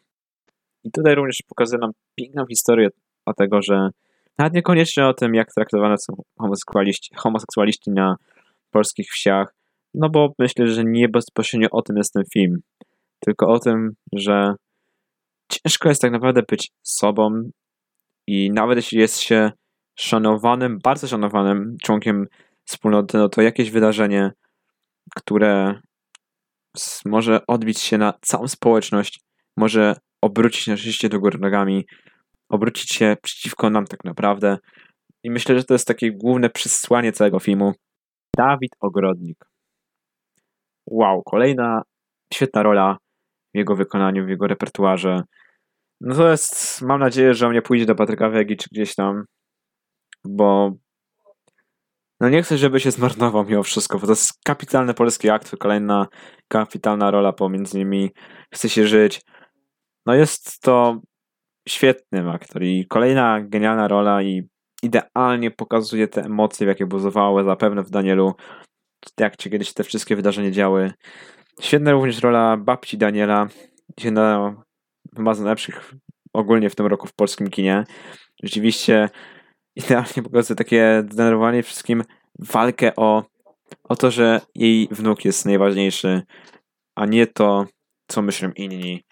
[0.84, 2.90] I tutaj również pokazuje nam piękną historię
[3.26, 3.90] o tego, że
[4.38, 8.16] nawet niekoniecznie o tym, jak traktowane są homoseksualiści, homoseksualiści na
[8.72, 9.56] polskich wsiach,
[9.94, 12.58] no bo myślę, że nie bezpośrednio o tym jest ten film,
[13.20, 14.54] tylko o tym, że
[15.52, 17.42] ciężko jest tak naprawdę być sobą
[18.28, 19.52] i nawet jeśli jest się
[20.00, 22.28] szanowanym, bardzo szanowanym członkiem
[22.66, 24.32] wspólnoty, no to jakieś wydarzenie,
[25.16, 25.82] które
[27.06, 29.20] może odbić się na całą społeczność,
[29.58, 31.86] może obrócić nasze życie do góry nogami,
[32.50, 34.58] obrócić się przeciwko nam tak naprawdę.
[35.24, 37.74] I myślę, że to jest takie główne przesłanie całego filmu.
[38.38, 39.46] Dawid Ogrodnik.
[40.88, 41.82] Wow, kolejna
[42.34, 42.98] świetna rola
[43.54, 45.22] w jego wykonaniu, w jego repertuarze.
[46.02, 49.24] No to jest, mam nadzieję, że on nie pójdzie do Patryka Wegi czy gdzieś tam,
[50.26, 50.72] bo
[52.20, 56.08] no nie chcę, żeby się zmarnował mimo wszystko, bo to jest kapitalny polski akt, kolejna
[56.48, 58.12] kapitalna rola pomiędzy nimi.
[58.54, 59.22] Chce się żyć.
[60.06, 61.02] No jest to
[61.70, 64.50] świetny aktor i kolejna genialna rola i
[64.84, 68.34] idealnie pokazuje te emocje, jakie buzowały zapewne w Danielu,
[69.20, 70.92] jak ci kiedyś te wszystkie wydarzenia działy.
[71.62, 73.48] Świetna również rola babci Daniela,
[74.04, 74.56] jedna
[75.20, 75.94] chyba z najlepszych
[76.34, 77.84] ogólnie w tym roku w polskim kinie.
[78.44, 79.10] Rzeczywiście
[79.76, 82.04] idealnie pokazuje takie zdenerwowanie wszystkim
[82.40, 83.24] walkę o,
[83.84, 86.22] o to, że jej wnuk jest najważniejszy,
[86.96, 87.66] a nie to,
[88.08, 89.04] co myślą inni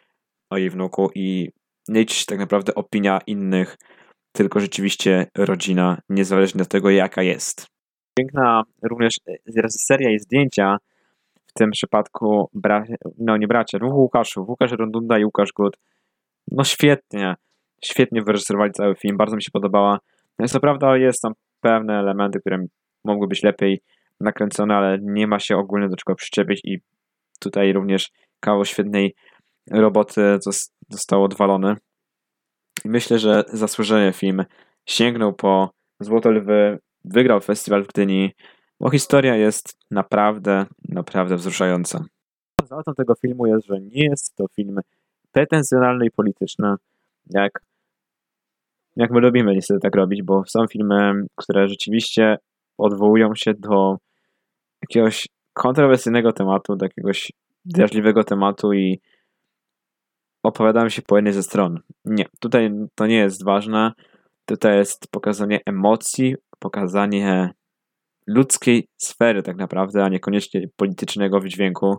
[0.49, 1.49] o jej wnuku i
[1.88, 3.78] nie liczy się tak naprawdę opinia innych,
[4.32, 7.68] tylko rzeczywiście rodzina, niezależnie od tego, jaka jest.
[8.20, 9.16] Piękna również
[9.55, 10.78] reżyseria i zdjęcia,
[11.47, 15.78] w tym przypadku, bra- no nie bracia, dwóch Łukaszów, Łukasz Rondunda i Łukasz Gut.
[16.52, 17.36] No świetnie,
[17.86, 20.00] świetnie wyreżyserowali cały film, bardzo mi się podobała.
[20.39, 22.66] No co prawda jest tam pewne elementy, które
[23.06, 23.82] mogły być lepiej
[24.20, 26.78] nakręcone, ale nie ma się ogólnie do czego przyczepić i
[27.39, 29.16] tutaj również kawał świetnej
[29.72, 30.39] roboty
[30.89, 31.76] został odwalony.
[32.86, 34.45] Myślę, że zasłużenie film
[34.86, 38.32] sięgnął po Złote Lwy, wygrał festiwal w Gdyni,
[38.80, 42.06] bo historia jest naprawdę, naprawdę wzruszająca.
[42.64, 44.80] Zaletą tego filmu jest, że nie jest to film
[45.32, 46.76] pretensjonalny i polityczny,
[47.30, 47.62] jak,
[48.96, 52.38] jak my lubimy niestety tak robić, bo są filmy, które rzeczywiście
[52.78, 53.98] odwołują się do
[54.82, 57.32] jakiegoś kontrowersyjnego tematu, do jakiegoś
[57.66, 59.00] drażliwego tematu i
[60.44, 61.80] opowiadałem się po jednej ze stron.
[62.06, 63.92] Nie, tutaj to nie jest ważne.
[64.46, 67.52] Tutaj jest pokazanie emocji, pokazanie
[68.28, 71.98] ludzkiej sfery tak naprawdę, a niekoniecznie politycznego wydźwięku,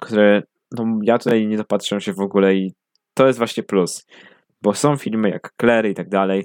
[0.00, 0.42] które
[0.72, 2.72] no, ja tutaj nie dopatrzę się w ogóle i
[3.14, 4.06] to jest właśnie plus.
[4.62, 6.44] Bo są filmy jak Claire i tak dalej,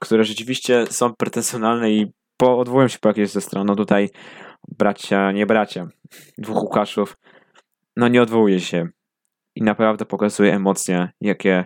[0.00, 3.66] które rzeczywiście są pretensjonalne i po, odwołują się po jakiejś ze stron.
[3.66, 4.08] No tutaj
[4.68, 5.88] bracia, nie bracia,
[6.38, 7.16] dwóch Łukaszów,
[7.96, 8.88] no nie odwołuje się
[9.56, 11.64] i naprawdę pokazuje emocje, jakie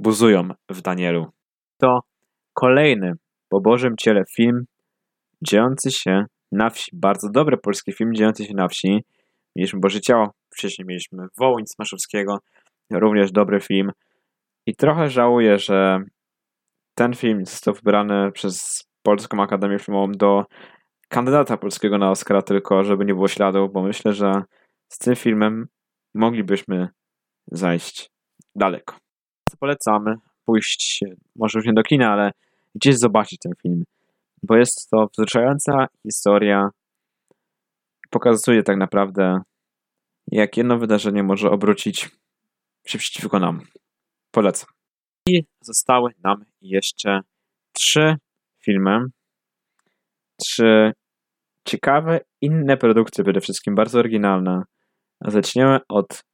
[0.00, 1.26] buzują w Danielu.
[1.78, 2.00] To
[2.54, 3.12] kolejny
[3.48, 4.64] po Bożym Ciele film
[5.42, 6.90] dziejący się na wsi.
[6.94, 9.04] Bardzo dobry polski film dziejący się na wsi.
[9.56, 12.38] Mieliśmy Boże Ciało, wcześniej mieliśmy Wołyń Smaszowskiego,
[12.92, 13.92] również dobry film.
[14.66, 15.98] I trochę żałuję, że
[16.94, 20.44] ten film został wybrany przez Polską Akademię Filmową do
[21.08, 24.42] kandydata polskiego na Oscara, tylko żeby nie było śladu, bo myślę, że
[24.88, 25.66] z tym filmem
[26.14, 26.88] moglibyśmy
[27.46, 28.10] zajść
[28.54, 28.96] daleko.
[29.60, 31.00] Polecamy pójść,
[31.36, 32.30] może już nie do kina, ale
[32.74, 33.84] gdzieś zobaczyć ten film,
[34.42, 36.68] bo jest to wzruszająca historia.
[38.12, 39.40] Pokazuje tak naprawdę,
[40.26, 42.10] jak jedno wydarzenie może obrócić
[42.86, 43.60] się przeciwko nam.
[44.30, 44.70] Polecam.
[45.28, 47.20] I zostały nam jeszcze
[47.72, 48.16] trzy
[48.64, 48.98] filmy.
[50.40, 50.92] Trzy
[51.68, 54.62] ciekawe, inne produkcje, przede wszystkim bardzo oryginalne
[55.26, 56.24] Zaczniemy od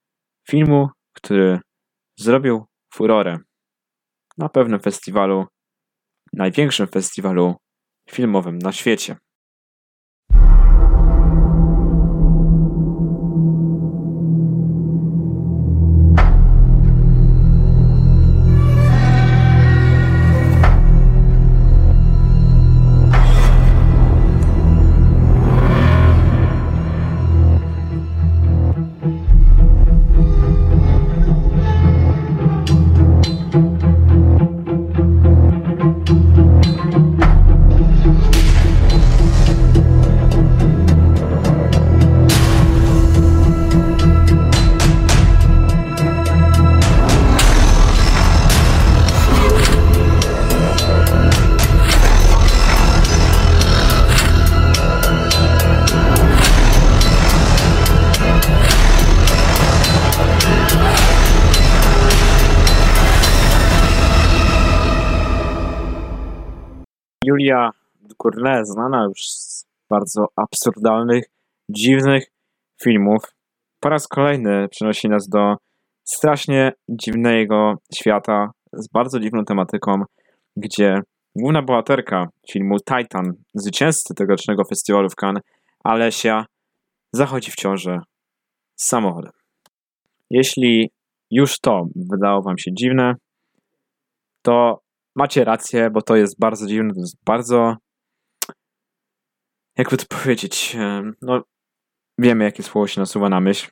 [0.48, 1.60] filmu, który
[2.16, 2.64] zrobił
[2.94, 3.38] furorę
[4.38, 5.46] na pewnym festiwalu,
[6.32, 7.54] największym festiwalu
[8.10, 9.16] filmowym na świecie.
[68.08, 71.24] Ducournau znana już z bardzo absurdalnych,
[71.68, 72.26] dziwnych
[72.82, 73.22] filmów.
[73.80, 75.56] Po raz kolejny przenosi nas do
[76.04, 80.02] strasznie dziwnego świata z bardzo dziwną tematyką,
[80.56, 81.00] gdzie
[81.36, 85.42] główna bohaterka filmu Titan, zwycięzcy tegorocznego festiwalu w Cannes,
[85.84, 86.46] Alesia,
[87.12, 88.00] zachodzi w ciążę
[88.76, 89.32] z samochodem.
[90.30, 90.90] Jeśli
[91.30, 93.14] już to wydało wam się dziwne,
[94.42, 94.80] to
[95.16, 97.76] macie rację, bo to jest bardzo dziwne, to jest bardzo.
[99.78, 100.76] Jakby to powiedzieć?
[101.22, 101.44] No,
[102.18, 103.70] wiemy, jakie słowo się nasuwa na myśl.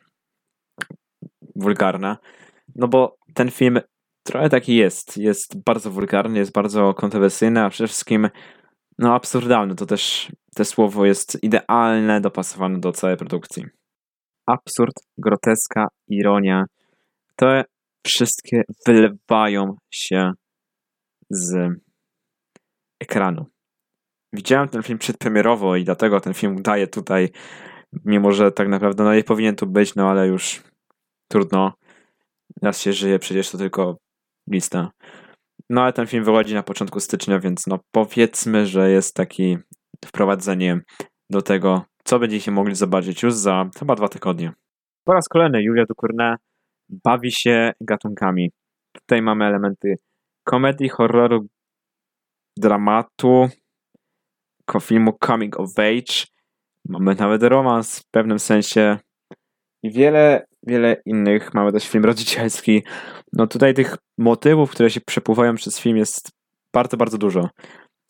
[1.57, 2.17] Wulgarne.
[2.75, 3.81] No bo ten film
[4.23, 5.17] trochę taki jest.
[5.17, 8.29] Jest bardzo wulgarny, jest bardzo kontrowersyjny, a przede wszystkim
[8.99, 9.75] no absurdalny.
[9.75, 13.65] To też to słowo jest idealne, dopasowane do całej produkcji.
[14.47, 16.65] Absurd, groteska, ironia.
[17.37, 17.65] Te
[18.07, 20.33] wszystkie wylewają się
[21.31, 21.73] z
[23.01, 23.47] ekranu.
[24.37, 27.29] Widziałem ten film przedpremierowo i dlatego ten film daje tutaj,
[28.05, 30.63] mimo że tak naprawdę no nie powinien tu być, no ale już
[31.29, 31.73] trudno.
[32.63, 33.97] Raz się żyje, przecież to tylko
[34.51, 34.91] lista.
[35.71, 39.59] No ale ten film wychodzi na początku stycznia, więc no powiedzmy, że jest taki
[40.05, 40.81] wprowadzenie
[41.31, 44.53] do tego, co będziecie mogli zobaczyć już za chyba dwa tygodnie.
[45.05, 46.37] Po raz kolejny Julia Ducournau
[47.05, 48.51] bawi się gatunkami.
[48.93, 49.97] Tutaj mamy elementy
[50.45, 51.47] komedii, horroru,
[52.59, 53.49] dramatu,
[54.81, 56.27] filmu coming of age.
[56.89, 58.99] Mamy nawet romans w pewnym sensie
[59.83, 61.55] i wiele, wiele innych.
[61.55, 62.83] Mamy też film rodzicielski.
[63.33, 66.31] No tutaj tych motywów, które się przepływają przez film jest
[66.75, 67.49] bardzo, bardzo dużo.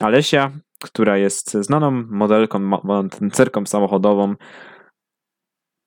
[0.00, 0.50] Alesia,
[0.82, 2.70] która jest znaną modelką,
[3.10, 4.34] tancerką samochodową,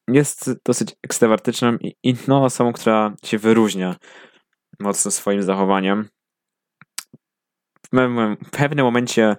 [0.08, 3.96] jest dosyć ekstrawertyczną i inną osobą, która się wyróżnia
[4.80, 6.10] mocno swoim zachowaniem
[7.94, 9.36] w pewnym momencie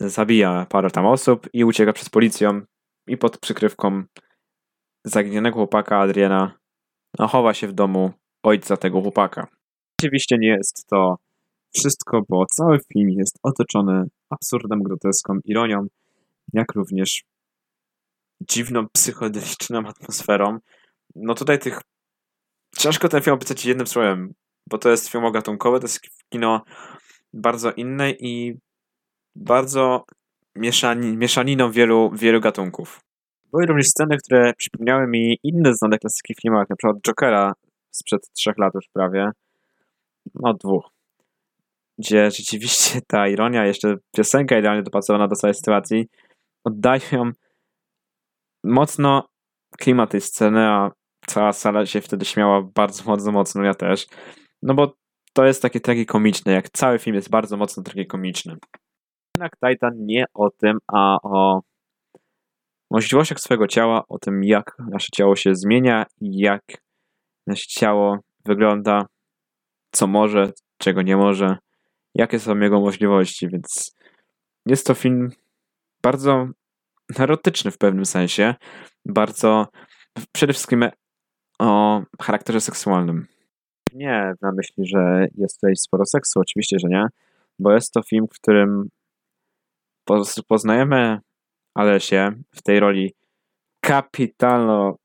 [0.00, 2.60] zabija parę tam osób i ucieka przez policję
[3.06, 4.02] i pod przykrywką
[5.04, 6.58] zaginionego chłopaka Adriana
[7.18, 8.12] no, chowa się w domu
[8.42, 9.46] ojca tego chłopaka.
[10.00, 11.16] Oczywiście nie jest to
[11.74, 15.86] wszystko, bo cały film jest otoczony absurdem, groteską, ironią,
[16.52, 17.24] jak również
[18.40, 20.58] dziwną, psychodeliczną atmosferą.
[21.14, 21.80] No tutaj tych...
[22.78, 24.34] Ciężko ten film opisać jednym słowem,
[24.70, 26.00] bo to jest film gatunkowy, to jest
[26.32, 26.64] kino
[27.32, 28.58] bardzo inne i
[29.36, 30.04] bardzo
[30.56, 33.00] mieszani, mieszaniną wielu, wielu gatunków.
[33.52, 37.52] Były również sceny, które przypomniały mi inne znane klasyki w filmach, na przykład Jokera
[37.90, 39.30] sprzed trzech lat już prawie,
[40.34, 40.90] no dwóch,
[41.98, 46.06] gdzie rzeczywiście ta ironia, jeszcze piosenka idealnie dopasowana do całej sytuacji,
[46.64, 47.30] oddają
[48.64, 49.28] mocno
[49.78, 50.90] klimat tej sceny, a
[51.26, 54.06] cała sala się wtedy śmiała bardzo, bardzo mocno, ja też.
[54.62, 54.94] No bo
[55.32, 58.56] to jest takie tragikomiczne, jak cały film jest bardzo mocno tragikomiczny.
[59.42, 61.62] Jednak Titan nie o tym, a o
[62.90, 66.62] możliwościach swojego ciała, o tym jak nasze ciało się zmienia jak
[67.46, 69.06] nasze ciało wygląda,
[69.92, 71.56] co może, czego nie może,
[72.14, 73.96] jakie są jego możliwości, więc
[74.66, 75.30] jest to film
[76.02, 76.48] bardzo
[77.18, 78.54] erotyczny w pewnym sensie,
[79.04, 79.68] bardzo
[80.32, 80.88] przede wszystkim
[81.58, 83.26] o charakterze seksualnym.
[83.94, 87.06] Nie na myśli, że jest tutaj sporo seksu, oczywiście, że nie,
[87.58, 88.88] bo jest to film, w którym
[90.48, 91.18] poznajemy
[91.74, 93.14] Alesię w tej roli
[93.80, 94.96] kapitalno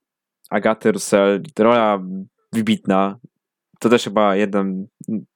[0.50, 2.00] Agaty Russell, rola
[2.54, 3.20] wybitna.
[3.80, 4.88] To też chyba jeden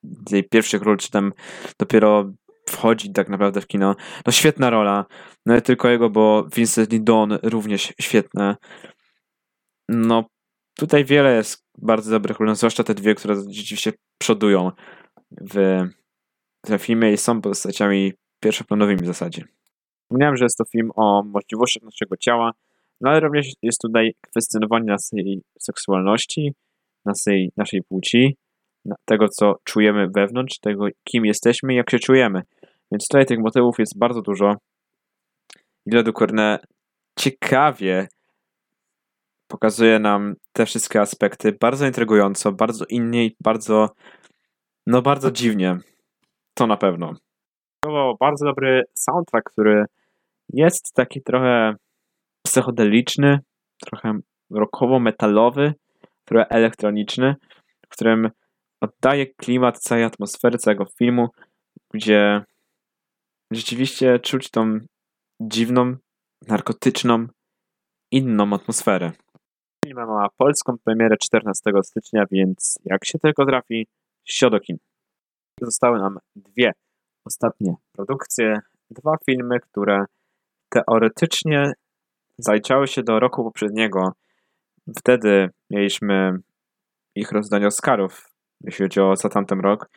[0.01, 1.33] z jej pierwszych ról, czy tam
[1.79, 2.31] dopiero
[2.69, 3.95] wchodzi tak naprawdę w kino.
[4.25, 5.05] No świetna rola.
[5.45, 8.55] No nie tylko jego, bo Vincent Don również świetne.
[9.89, 10.25] No
[10.77, 14.71] tutaj wiele jest bardzo dobrych ról, zwłaszcza te dwie, które rzeczywiście przodują
[15.53, 15.83] w
[16.61, 19.43] tym filmie i są postaciami pierwszoplanowymi w zasadzie.
[20.03, 22.51] Wspomniałem, że jest to film o możliwościach naszego ciała,
[23.01, 26.53] no ale również jest tutaj kwestionowanie naszej seksualności,
[27.05, 28.37] naszej, naszej płci,
[29.05, 32.41] tego, co czujemy wewnątrz, tego, kim jesteśmy i jak się czujemy.
[32.91, 34.55] Więc tutaj tych motywów jest bardzo dużo.
[35.85, 36.59] Ile dokładnie
[37.19, 38.07] ciekawie
[39.47, 43.89] pokazuje nam te wszystkie aspekty bardzo intrygująco, bardzo innie i bardzo,
[44.87, 45.77] no bardzo dziwnie.
[46.53, 47.13] To na pewno.
[48.19, 49.85] Bardzo dobry soundtrack, który
[50.53, 51.75] jest taki trochę
[52.45, 53.39] psychodeliczny,
[53.85, 54.19] trochę
[54.51, 55.73] rockowo-metalowy,
[56.25, 57.35] trochę elektroniczny,
[57.85, 58.29] w którym
[58.81, 61.29] oddaje klimat całej atmosfery całego filmu,
[61.93, 62.43] gdzie
[63.51, 64.79] rzeczywiście czuć tą
[65.41, 65.95] dziwną,
[66.47, 67.27] narkotyczną,
[68.11, 69.11] inną atmosferę.
[69.85, 73.87] Film ma polską premierę 14 stycznia, więc jak się tylko trafi,
[74.25, 74.77] siodokin.
[75.61, 76.71] Zostały nam dwie
[77.25, 78.59] ostatnie produkcje,
[78.89, 80.05] dwa filmy, które
[80.69, 81.73] teoretycznie
[82.37, 84.11] zaliczały się do roku poprzedniego.
[84.97, 86.37] Wtedy mieliśmy
[87.15, 88.29] ich rozdanie Oscarów,
[88.61, 89.89] jeśli chodzi o za tamten rok,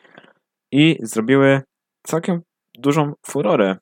[0.71, 1.61] i zrobiły
[2.03, 2.41] całkiem
[2.77, 3.77] dużą furorę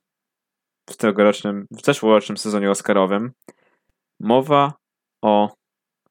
[0.90, 3.32] w tegorocznym, w zeszłorocznym sezonie Oscarowym.
[4.20, 4.74] Mowa
[5.22, 5.54] o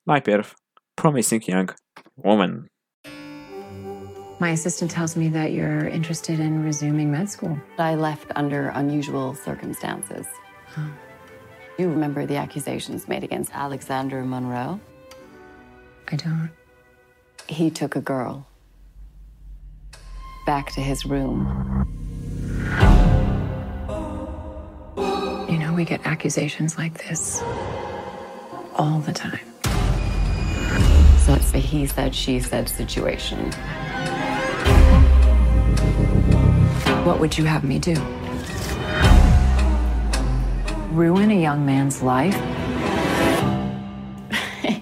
[0.07, 0.55] najpierw
[0.95, 1.74] Promising Young
[2.16, 2.66] Woman.
[4.43, 7.57] My assistant tells me that you're interested in resuming med school.
[7.78, 10.26] I left under unusual circumstances.
[10.76, 10.90] Oh.
[11.78, 14.80] You remember the accusations made against Alexander Monroe?
[16.09, 16.51] I don't.
[17.47, 18.45] He took a girl
[20.45, 21.86] back to his room.
[25.49, 27.40] You know, we get accusations like this
[28.74, 29.47] all the time.
[31.18, 33.53] So it's a he said, she said situation.
[37.05, 37.94] What would you have me do?
[40.92, 42.38] Ruin a young man's life?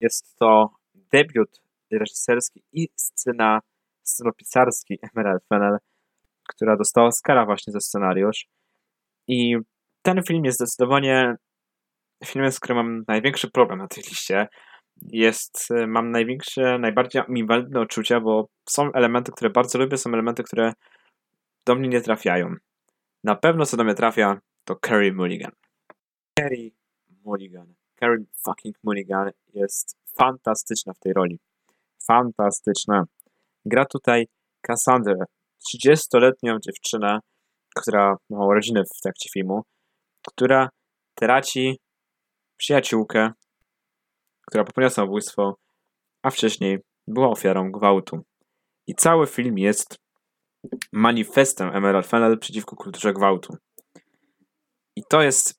[0.00, 0.70] Jest to
[1.12, 3.60] debiut reżyserski i scena,
[4.02, 5.78] scenopisarski Emerald Fennel,
[6.48, 8.46] która dostała Oscara właśnie za scenariusz.
[9.28, 9.56] I
[10.02, 11.36] ten film jest zdecydowanie
[12.24, 14.48] filmem, z którym mam największy problem na tej liście.
[15.08, 20.72] Jest, mam największe, najbardziej ambiwalentne odczucia, bo są elementy, które bardzo lubię, są elementy, które
[21.66, 22.54] do mnie nie trafiają.
[23.24, 25.52] Na pewno co do mnie trafia, to Carrie Mulligan.
[26.38, 26.70] Carrie
[27.24, 27.74] Mulligan.
[28.00, 31.38] Carrie fucking Mulligan jest fantastyczna w tej roli.
[32.06, 33.04] Fantastyczna.
[33.64, 34.26] Gra tutaj
[34.60, 35.14] Cassandrę,
[35.74, 37.18] 30-letnią dziewczynę,
[37.76, 39.62] która ma urodziny w trakcie filmu,
[40.28, 40.68] która
[41.14, 41.78] traci
[42.56, 43.32] przyjaciółkę,
[44.52, 45.56] która popełniła samobójstwo,
[46.22, 48.20] a wcześniej była ofiarą gwałtu.
[48.86, 49.98] I cały film jest
[50.92, 53.56] manifestem Emerald Fennel przeciwko kulturze gwałtu.
[54.96, 55.54] I to jest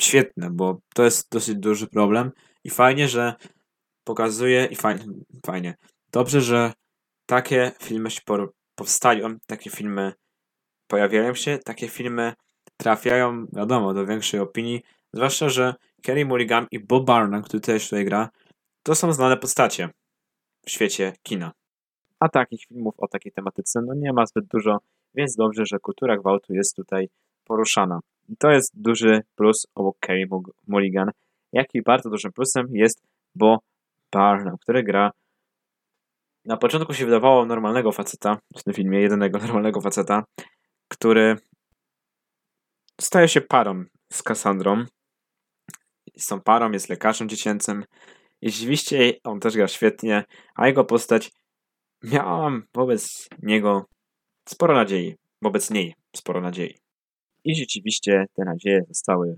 [0.00, 2.30] świetne, bo to jest dosyć duży problem
[2.64, 3.34] i fajnie, że
[4.04, 5.04] pokazuje i fajnie,
[5.46, 5.76] fajnie.
[6.12, 6.72] Dobrze, że
[7.26, 8.20] takie filmy się
[8.74, 10.12] powstają, takie filmy
[10.86, 12.32] pojawiają się, takie filmy
[12.76, 14.82] trafiają, wiadomo, do większej opinii,
[15.12, 18.28] zwłaszcza, że Kerry Mulligan i Bob Barnum, który też tutaj gra,
[18.82, 19.88] to są znane postacie
[20.66, 21.52] w świecie kina.
[22.20, 24.78] A takich filmów o takiej tematyce no nie ma zbyt dużo,
[25.14, 27.08] więc dobrze, że kultura gwałtu jest tutaj
[27.44, 28.00] poruszana.
[28.28, 30.28] I to jest duży plus obok Kerry
[30.66, 31.10] Mulligan,
[31.52, 33.02] jak i bardzo dużym plusem jest
[33.34, 33.58] Bo
[34.12, 35.10] Barnum, który gra
[36.44, 40.24] na początku się wydawało normalnego faceta w tym filmie, jedynego normalnego faceta,
[40.88, 41.36] który
[43.00, 44.84] staje się parą z Cassandrą.
[46.18, 47.84] Są parą, jest lekarzem dziecięcym.
[48.42, 51.30] I rzeczywiście on też gra świetnie, a jego postać
[52.02, 53.86] miałam wobec niego
[54.48, 56.78] sporo nadziei, wobec niej sporo nadziei.
[57.44, 59.36] I rzeczywiście te nadzieje zostały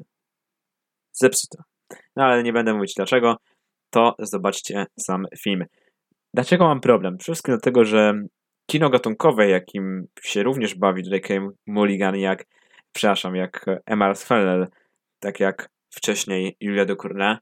[1.12, 1.62] zepsute.
[2.16, 3.36] No ale nie będę mówić dlaczego,
[3.90, 5.64] to zobaczcie sam film.
[6.34, 7.18] Dlaczego mam problem?
[7.18, 8.22] Przede wszystkim dlatego, że
[8.66, 12.44] kino gatunkowe, jakim się również bawi Kane Mulligan, jak,
[12.92, 14.66] przepraszam, jak Emma Fennel,
[15.20, 17.36] tak jak wcześniej Julia Ducournau,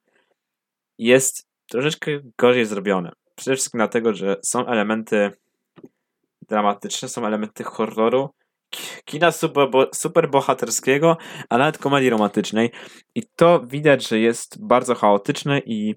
[0.98, 3.12] jest troszeczkę gorzej zrobione.
[3.34, 5.30] Przede wszystkim dlatego, że są elementy
[6.48, 8.30] dramatyczne, są elementy horroru,
[9.04, 11.16] kina super, super bohaterskiego,
[11.48, 12.70] a nawet komedii romantycznej.
[13.14, 15.94] I to widać, że jest bardzo chaotyczne i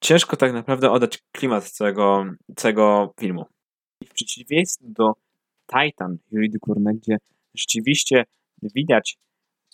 [0.00, 2.24] ciężko tak naprawdę oddać klimat całego,
[2.56, 3.44] całego filmu.
[4.04, 5.12] W przeciwieństwie do
[5.66, 7.16] Titan Julie Ducournau, gdzie
[7.54, 8.24] rzeczywiście
[8.74, 9.18] widać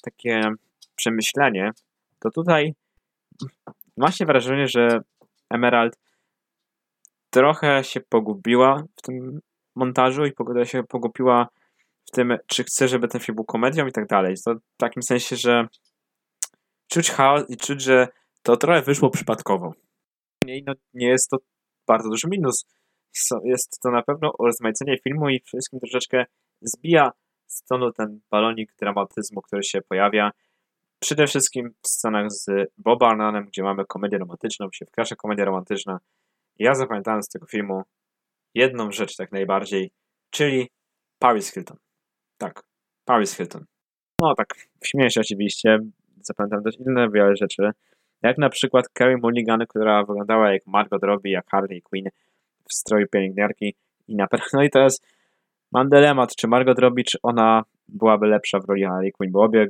[0.02, 0.40] takie
[0.96, 1.70] przemyślenie,
[2.18, 2.74] to tutaj
[3.96, 5.00] ma się wrażenie, że
[5.50, 5.96] Emerald
[7.30, 9.40] trochę się pogubiła w tym
[9.76, 11.48] montażu i trochę się pogubiła
[12.08, 14.34] w tym, czy chce, żeby ten film był komedią i tak dalej.
[14.44, 15.66] To w takim sensie, że
[16.88, 18.08] czuć chaos i czuć, że
[18.42, 19.72] to trochę wyszło przypadkowo.
[20.44, 21.36] Nie, no, nie jest to
[21.86, 22.64] bardzo duży minus.
[23.44, 26.24] Jest to na pewno urozmaicenie filmu i wszystkim troszeczkę
[26.60, 27.10] zbija
[27.46, 30.30] z tonu ten balonik dramatyzmu, który się pojawia.
[30.98, 32.46] Przede wszystkim w scenach z
[32.78, 35.98] Bob Arnanem, gdzie mamy komedię romantyczną, się wkracza komedia romantyczna.
[36.58, 37.82] Ja zapamiętałem z tego filmu
[38.54, 39.90] jedną rzecz tak najbardziej,
[40.30, 40.70] czyli
[41.18, 41.76] Paris Hilton.
[42.38, 42.62] Tak,
[43.04, 43.64] Paris Hilton.
[44.20, 45.78] No tak, śmieję się oczywiście,
[46.22, 47.70] zapamiętam też inne wiele rzeczy,
[48.22, 52.08] jak na przykład Carrie Mulligan, która wyglądała jak Margot Robbie, jak Harley Quinn
[52.68, 53.74] w stroju pielęgniarki
[54.08, 55.00] i na pewno, no i teraz
[55.72, 59.66] mam dylemat, czy Margot Robbie, czy ona byłaby lepsza w roli Harley Quinn, bo obie,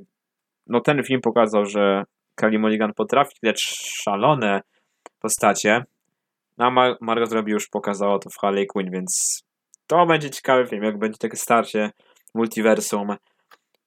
[0.67, 2.05] no ten film pokazał, że
[2.41, 3.63] Carrie Mulligan potrafi grać
[4.03, 4.61] szalone
[5.21, 5.85] postacie,
[6.59, 9.43] no a Mar Margot Robbie już pokazała to w Harley Quinn, więc
[9.87, 11.91] to będzie ciekawy film, jak będzie takie starcie
[12.35, 13.17] multiversum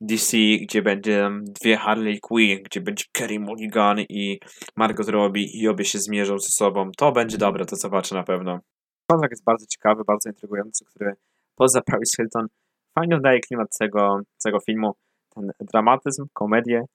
[0.02, 1.30] DC, gdzie będzie
[1.62, 4.40] dwie Harley Quinn, gdzie będzie Kerry Mulligan i
[4.76, 6.92] Margot Robbie i obie się zmierzą ze sobą.
[6.98, 8.60] To będzie dobre, to zobaczę na pewno.
[9.12, 11.14] Soundtrack jest bardzo ciekawy, bardzo intrygujący, który
[11.56, 12.48] poza Paris Hilton
[13.00, 14.94] fajnie oddaje klimat tego, tego filmu.
[15.36, 16.86] Ten dramatyzm, komedię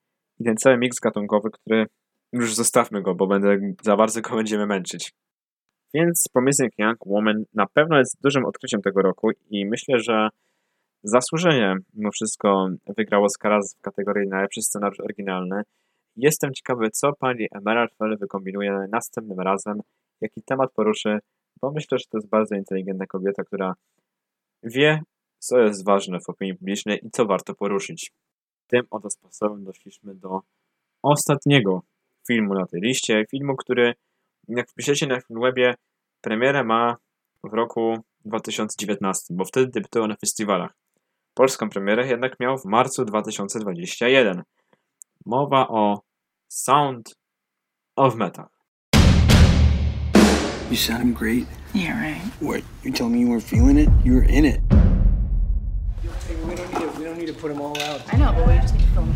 [0.41, 1.87] i ten cały miks gatunkowy, który
[2.33, 5.13] już zostawmy go, bo będę, za bardzo go będziemy męczyć.
[5.95, 10.29] Więc Promising Young Woman na pewno jest dużym odkryciem tego roku i myślę, że
[11.03, 15.63] zasłużenie mimo wszystko wygrał Oscara w kategorii najlepszy scenariusz oryginalny.
[16.17, 19.81] Jestem ciekawy, co pani Emerald Fell wykombinuje następnym razem,
[20.21, 21.19] jaki temat poruszy,
[21.61, 23.75] bo myślę, że to jest bardzo inteligentna kobieta, która
[24.63, 25.01] wie,
[25.39, 28.13] co jest ważne w opinii publicznej i co warto poruszyć.
[28.67, 30.41] Tym oto sposobem doszliśmy do
[31.03, 31.83] ostatniego
[32.27, 33.25] filmu na tej liście.
[33.31, 33.95] Filmu, który,
[34.49, 35.75] jak wpiszecie na Filmwebie,
[36.21, 36.97] premierę ma
[37.45, 40.75] w roku 2019, bo wtedy debiutował na festiwalach.
[41.35, 44.43] Polską premierę jednak miał w marcu 2021.
[45.27, 46.03] Mowa o
[46.49, 47.15] Sound
[47.97, 48.47] of Metal.
[50.71, 51.47] You sound great.
[51.75, 52.23] Yeah, right.
[52.41, 52.63] What?
[52.85, 53.89] You telling me you weren't feeling it?
[54.05, 54.61] You were in it.
[57.15, 58.13] We don't need to, don't need to put them all out.
[58.13, 59.15] I know, but we just need to film.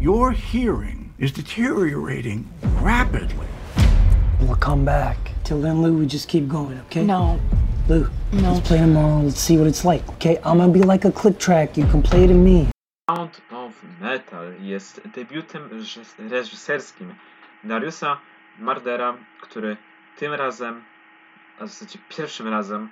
[0.00, 2.48] Your hearing is deteriorating
[2.80, 3.46] rapidly.
[4.42, 5.16] We'll come back.
[5.44, 7.04] Till then, Lou, we just keep going, okay?
[7.04, 7.38] No.
[7.88, 8.52] Lou, No.
[8.52, 9.22] let's play tomorrow.
[9.22, 10.36] Let's see what it's like, okay?
[10.44, 11.76] I'm gonna be like a click track.
[11.76, 12.66] You can play to me.
[13.10, 17.14] Sound of Metal jest debiutem reżys- reżyserskim
[17.64, 18.16] Dariusa
[18.58, 19.76] Mardera, który
[20.18, 20.82] tym razem,
[21.60, 22.88] a w zasadzie pierwszym razem,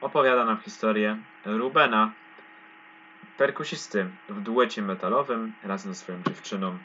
[0.00, 2.12] opowiada nam historię Rubena,
[3.38, 6.78] perkusisty w duecie metalowym razem ze swoją dziewczyną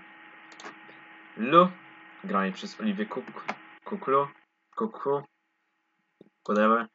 [1.38, 1.70] Lu,
[2.24, 3.54] granej przez Oliwię Kuk-
[3.90, 4.28] Kuklu,
[4.76, 5.24] Kuklu,
[6.44, 6.88] whatever.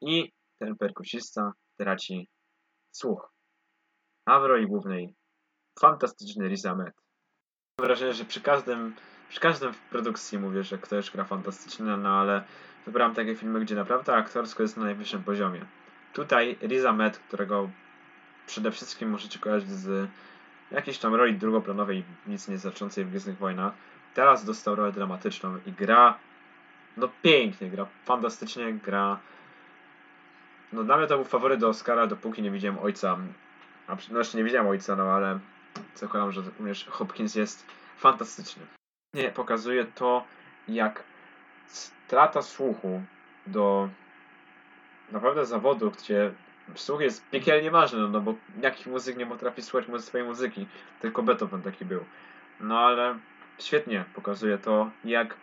[0.00, 2.28] I ten perkusista traci
[2.90, 3.32] słuch.
[4.26, 5.14] A w roli głównej
[5.80, 6.94] fantastyczny Riz Ahmed.
[7.78, 8.94] Mam wrażenie, że przy każdym,
[9.28, 12.44] przy każdym w produkcji mówię, że ktoś gra fantastycznie, no ale
[12.86, 15.66] wybrałem takie filmy, gdzie naprawdę aktorsko jest na najwyższym poziomie.
[16.12, 17.70] Tutaj Riz Ahmed, którego
[18.46, 20.10] przede wszystkim możecie kojarzyć z
[20.70, 23.74] jakiejś tam roli drugoplanowej, nic nie znaczącej w Gwiezdnych Wojnach,
[24.14, 26.18] teraz dostał rolę dramatyczną i gra
[26.96, 29.18] no pięknie, gra fantastycznie, gra
[30.72, 33.18] no dla mnie to był faworyt do Oscara, dopóki nie widziałem ojca.
[33.86, 35.38] A przy- no jeszcze nie widziałem ojca, no ale
[35.94, 37.66] zakładam, że również Hopkins jest
[37.96, 38.62] fantastyczny.
[39.14, 40.24] Nie, pokazuje to,
[40.68, 41.02] jak
[41.66, 43.02] strata słuchu
[43.46, 43.88] do
[45.12, 46.32] naprawdę zawodu, gdzie
[46.74, 50.66] słuch jest piekielnie ważny, no, no bo jaki muzyk nie potrafi słuchać swojej muzyki,
[51.00, 52.04] tylko Beethoven taki był.
[52.60, 53.18] No ale
[53.58, 55.36] świetnie pokazuje to, jak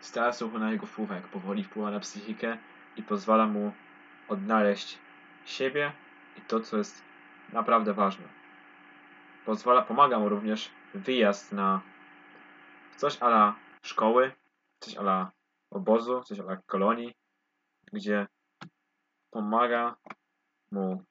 [0.00, 2.58] strata słuchu na jego wpływa, jak powoli wpływa na psychikę
[2.96, 3.72] i pozwala mu
[4.28, 4.98] odnaleźć
[5.44, 5.92] siebie
[6.36, 7.02] i to, co jest
[7.52, 8.24] naprawdę ważne.
[9.44, 11.80] Pozwala, pomaga mu również wyjazd na
[12.96, 14.32] coś ala szkoły,
[14.80, 15.30] coś ala
[15.70, 17.14] obozu, coś ala kolonii,
[17.92, 18.26] gdzie
[19.30, 19.96] pomaga
[20.70, 21.02] mu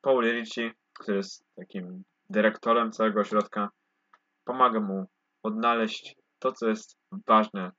[0.00, 3.68] Paul Ricci, który jest takim dyrektorem całego ośrodka,
[4.44, 5.06] pomaga mu
[5.42, 6.96] odnaleźć to, co jest
[7.26, 7.70] ważne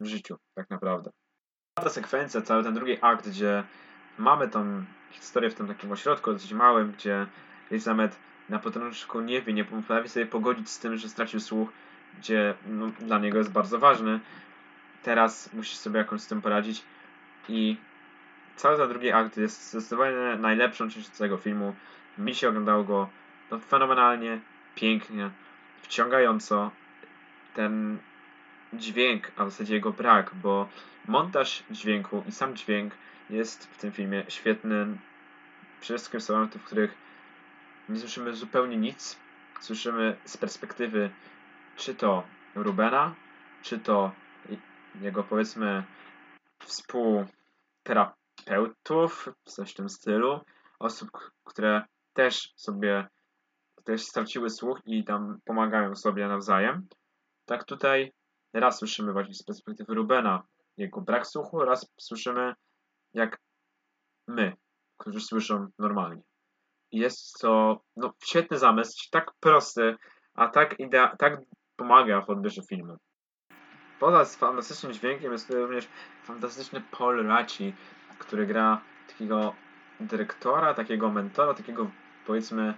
[0.00, 1.10] w życiu, tak naprawdę.
[1.74, 3.64] Ta sekwencja, cały ten drugi akt, gdzie
[4.18, 7.26] mamy tą historię w tym takim ośrodku dosyć małym, gdzie
[7.70, 8.16] Elizabeth
[8.48, 11.68] na początku nie wie, nie potrafi sobie pogodzić z tym, że stracił słuch,
[12.18, 14.20] gdzie no, dla niego jest bardzo ważny.
[15.02, 16.84] Teraz musi sobie jakoś z tym poradzić
[17.48, 17.76] i
[18.56, 21.74] cały za drugi akt jest zdecydowanie najlepszą częścią całego filmu.
[22.18, 23.08] Mi się oglądało go
[23.50, 24.40] no, fenomenalnie,
[24.74, 25.30] pięknie,
[25.82, 26.70] wciągająco.
[27.54, 27.98] Ten
[28.72, 30.68] dźwięk, a w zasadzie jego brak, bo
[31.08, 32.94] montaż dźwięku i sam dźwięk
[33.30, 34.86] jest w tym filmie świetny.
[35.80, 36.94] Przede wszystkim są momenty, w których
[37.88, 39.18] nie słyszymy zupełnie nic.
[39.60, 41.10] Słyszymy z perspektywy
[41.76, 42.24] czy to
[42.54, 43.14] Rubena,
[43.62, 44.12] czy to
[45.00, 45.84] jego powiedzmy
[46.58, 50.40] współterapeutów, coś w tym stylu,
[50.78, 51.10] osób,
[51.44, 51.82] które
[52.12, 53.08] też sobie
[53.84, 56.86] też straciły słuch i tam pomagają sobie nawzajem.
[57.44, 58.12] Tak tutaj
[58.52, 60.42] raz słyszymy właśnie z perspektywy Rubena
[60.76, 62.54] jego brak słuchu, raz słyszymy
[63.14, 63.38] jak
[64.28, 64.56] my,
[64.96, 66.22] którzy słyszą normalnie.
[66.92, 69.96] Jest to no, świetny zamysł, tak prosty,
[70.34, 71.40] a tak, idea, tak
[71.76, 72.96] pomaga w odbierze filmu.
[74.00, 75.88] Poza fantastycznym dźwiękiem jest tutaj również
[76.24, 77.74] fantastyczny Paul Raci,
[78.18, 79.54] który gra takiego
[80.00, 81.90] dyrektora, takiego mentora, takiego
[82.26, 82.74] powiedzmy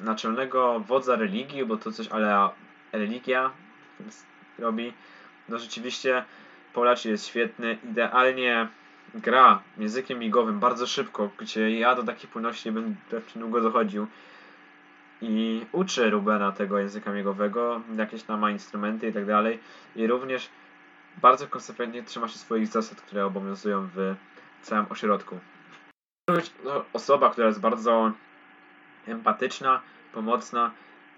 [0.00, 2.48] naczelnego wodza religii, bo to coś ale
[2.92, 3.50] religia
[4.58, 4.92] robi.
[5.48, 6.24] No rzeczywiście
[6.72, 8.68] Polaci jest świetny, idealnie
[9.14, 12.96] gra językiem migowym bardzo szybko, gdzie ja do takiej płynności nie będę
[13.36, 14.06] długo dochodził
[15.22, 19.58] i uczy Rubena tego języka migowego, jakieś tam ma instrumenty i tak dalej
[19.96, 20.48] i również
[21.22, 24.14] bardzo konsekwentnie trzyma się swoich zasad, które obowiązują w
[24.62, 25.38] całym ośrodku.
[26.64, 28.12] No, osoba, która jest bardzo
[29.06, 29.82] empatyczna,
[30.12, 30.70] pomocna,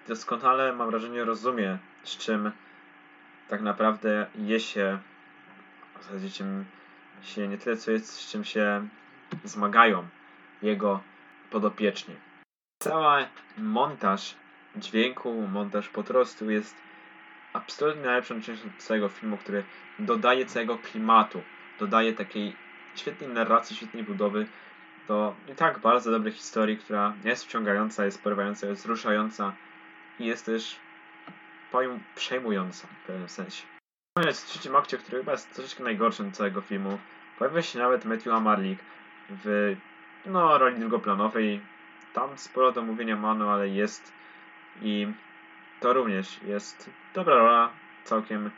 [0.08, 2.52] doskonale mam wrażenie rozumie, z czym
[3.48, 4.98] tak naprawdę je się,
[6.00, 6.64] w zasadzie czym
[7.22, 8.88] się nie tyle co jest, z czym się
[9.44, 10.08] zmagają
[10.62, 11.00] jego
[11.50, 12.16] podopieczni.
[12.82, 13.26] Cały
[13.58, 14.34] montaż
[14.76, 16.76] dźwięku, montaż po prostu jest
[17.52, 19.64] absolutnie najlepszą częścią całego filmu, który
[19.98, 21.42] dodaje całego klimatu,
[21.78, 22.56] dodaje takiej
[22.94, 24.46] świetnej narracji, świetnej budowy
[25.08, 29.52] do i tak bardzo dobrej historii, która jest wciągająca, jest porywająca, jest wzruszająca
[30.18, 30.76] i jest też
[32.14, 33.62] przejmująca w pewnym sensie.
[34.18, 36.98] Koniec w trzecim akcie, który chyba jest troszeczkę najgorszym całego filmu,
[37.38, 38.78] pojawia się nawet Matthew Amarlik
[39.30, 39.76] w
[40.26, 41.60] no, roli drugoplanowej.
[42.12, 44.12] Tam sporo do mówienia manu, ale jest
[44.82, 45.06] i
[45.80, 47.70] to również jest dobra rola,
[48.04, 48.50] całkiem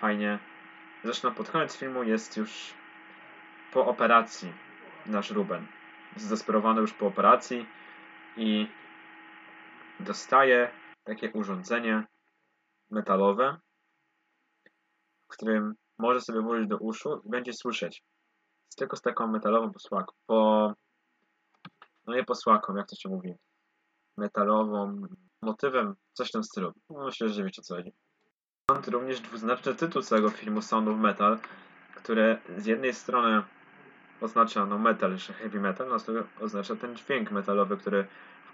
[0.00, 0.38] fajnie.
[1.04, 2.74] Zresztą pod koniec filmu jest już
[3.72, 4.52] po operacji
[5.06, 5.66] nasz Ruben.
[6.16, 7.66] Zdesperowany już po operacji
[8.36, 8.66] i
[10.00, 10.70] dostaje
[11.04, 12.06] takie urządzenie
[12.90, 13.56] metalowe,
[15.28, 18.02] w którym może sobie włożyć do uszu i będzie słyszeć.
[18.76, 20.12] Tylko z taką metalową posłaką.
[20.26, 20.72] Po...
[22.06, 23.34] No nie posłaką, jak to się mówi.
[24.16, 25.02] Metalową
[25.42, 26.72] motywem, coś w tym stylu.
[26.90, 27.92] No, myślę, że wiecie co chodzi.
[28.70, 31.38] Stąd również dwuznaczny tytuł całego filmu Sound of Metal,
[31.96, 33.42] które z jednej strony
[34.20, 38.06] oznacza no metal, heavy metal, z drugiej oznacza ten dźwięk metalowy, który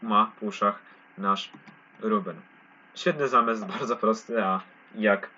[0.03, 0.79] ma w uszach
[1.19, 1.51] nasz
[2.01, 2.37] Ruben.
[2.95, 4.61] Świetny zamysł, bardzo prosty, a
[4.95, 5.31] jak,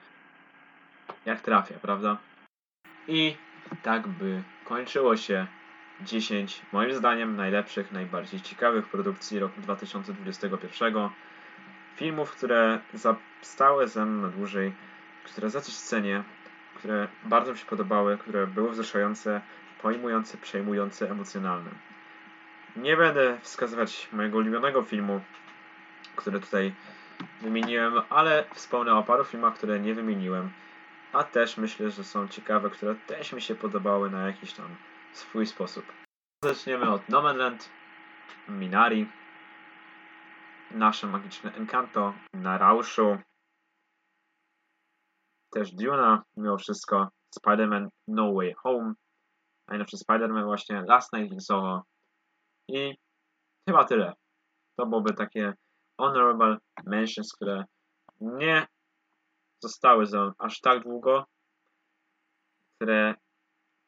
[1.27, 2.17] jak trafia, prawda?
[3.09, 3.37] I
[3.83, 5.47] tak by kończyło się
[6.01, 10.95] 10, moim zdaniem, najlepszych, najbardziej ciekawych produkcji roku 2021.
[11.97, 14.73] Filmów, które zostały ze mną dłużej,
[15.25, 16.23] które za coś cenię,
[16.75, 19.41] które bardzo mi się podobały, które były wzruszające,
[19.87, 21.71] pojmujące, przejmujące, emocjonalne.
[22.77, 25.21] Nie będę wskazywać mojego ulubionego filmu,
[26.17, 26.75] który tutaj
[27.41, 30.53] wymieniłem, ale wspomnę o paru filmach, które nie wymieniłem,
[31.13, 34.77] a też myślę, że są ciekawe, które też mi się podobały na jakiś tam
[35.13, 35.85] swój sposób.
[36.45, 37.71] Zaczniemy od Nomadland,
[38.49, 39.09] Minari,
[40.71, 43.19] nasze magiczne Encanto, na Rauszu,
[45.53, 47.09] też Duna, mimo wszystko,
[47.39, 48.95] Spider-Man No Way Home,
[49.69, 51.83] najnowszy Spider-Man właśnie, Last Night in Soho
[52.69, 52.95] i
[53.69, 54.13] chyba tyle.
[54.77, 55.55] To byłoby takie
[56.01, 56.57] honorable
[56.87, 57.65] mentions, które
[58.21, 58.67] nie
[59.63, 61.25] zostały za aż tak długo,
[62.77, 63.15] które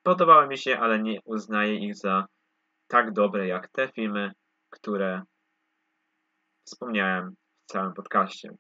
[0.03, 2.27] podobały mi się, ale nie uznaję ich za
[2.87, 4.33] tak dobre jak te filmy,
[4.71, 5.23] które
[6.67, 7.35] wspomniałem
[7.67, 8.51] w całym podcaście.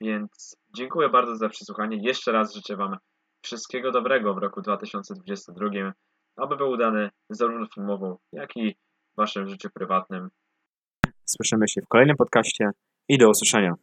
[0.00, 1.96] Więc dziękuję bardzo za przesłuchanie.
[2.02, 2.96] Jeszcze raz życzę Wam
[3.42, 5.92] wszystkiego dobrego w roku 2022,
[6.36, 10.28] aby był udany zarówno filmowo, jak i w Waszym życiu prywatnym.
[11.24, 12.70] Słyszymy się w kolejnym podcaście
[13.08, 13.74] i do usłyszenia.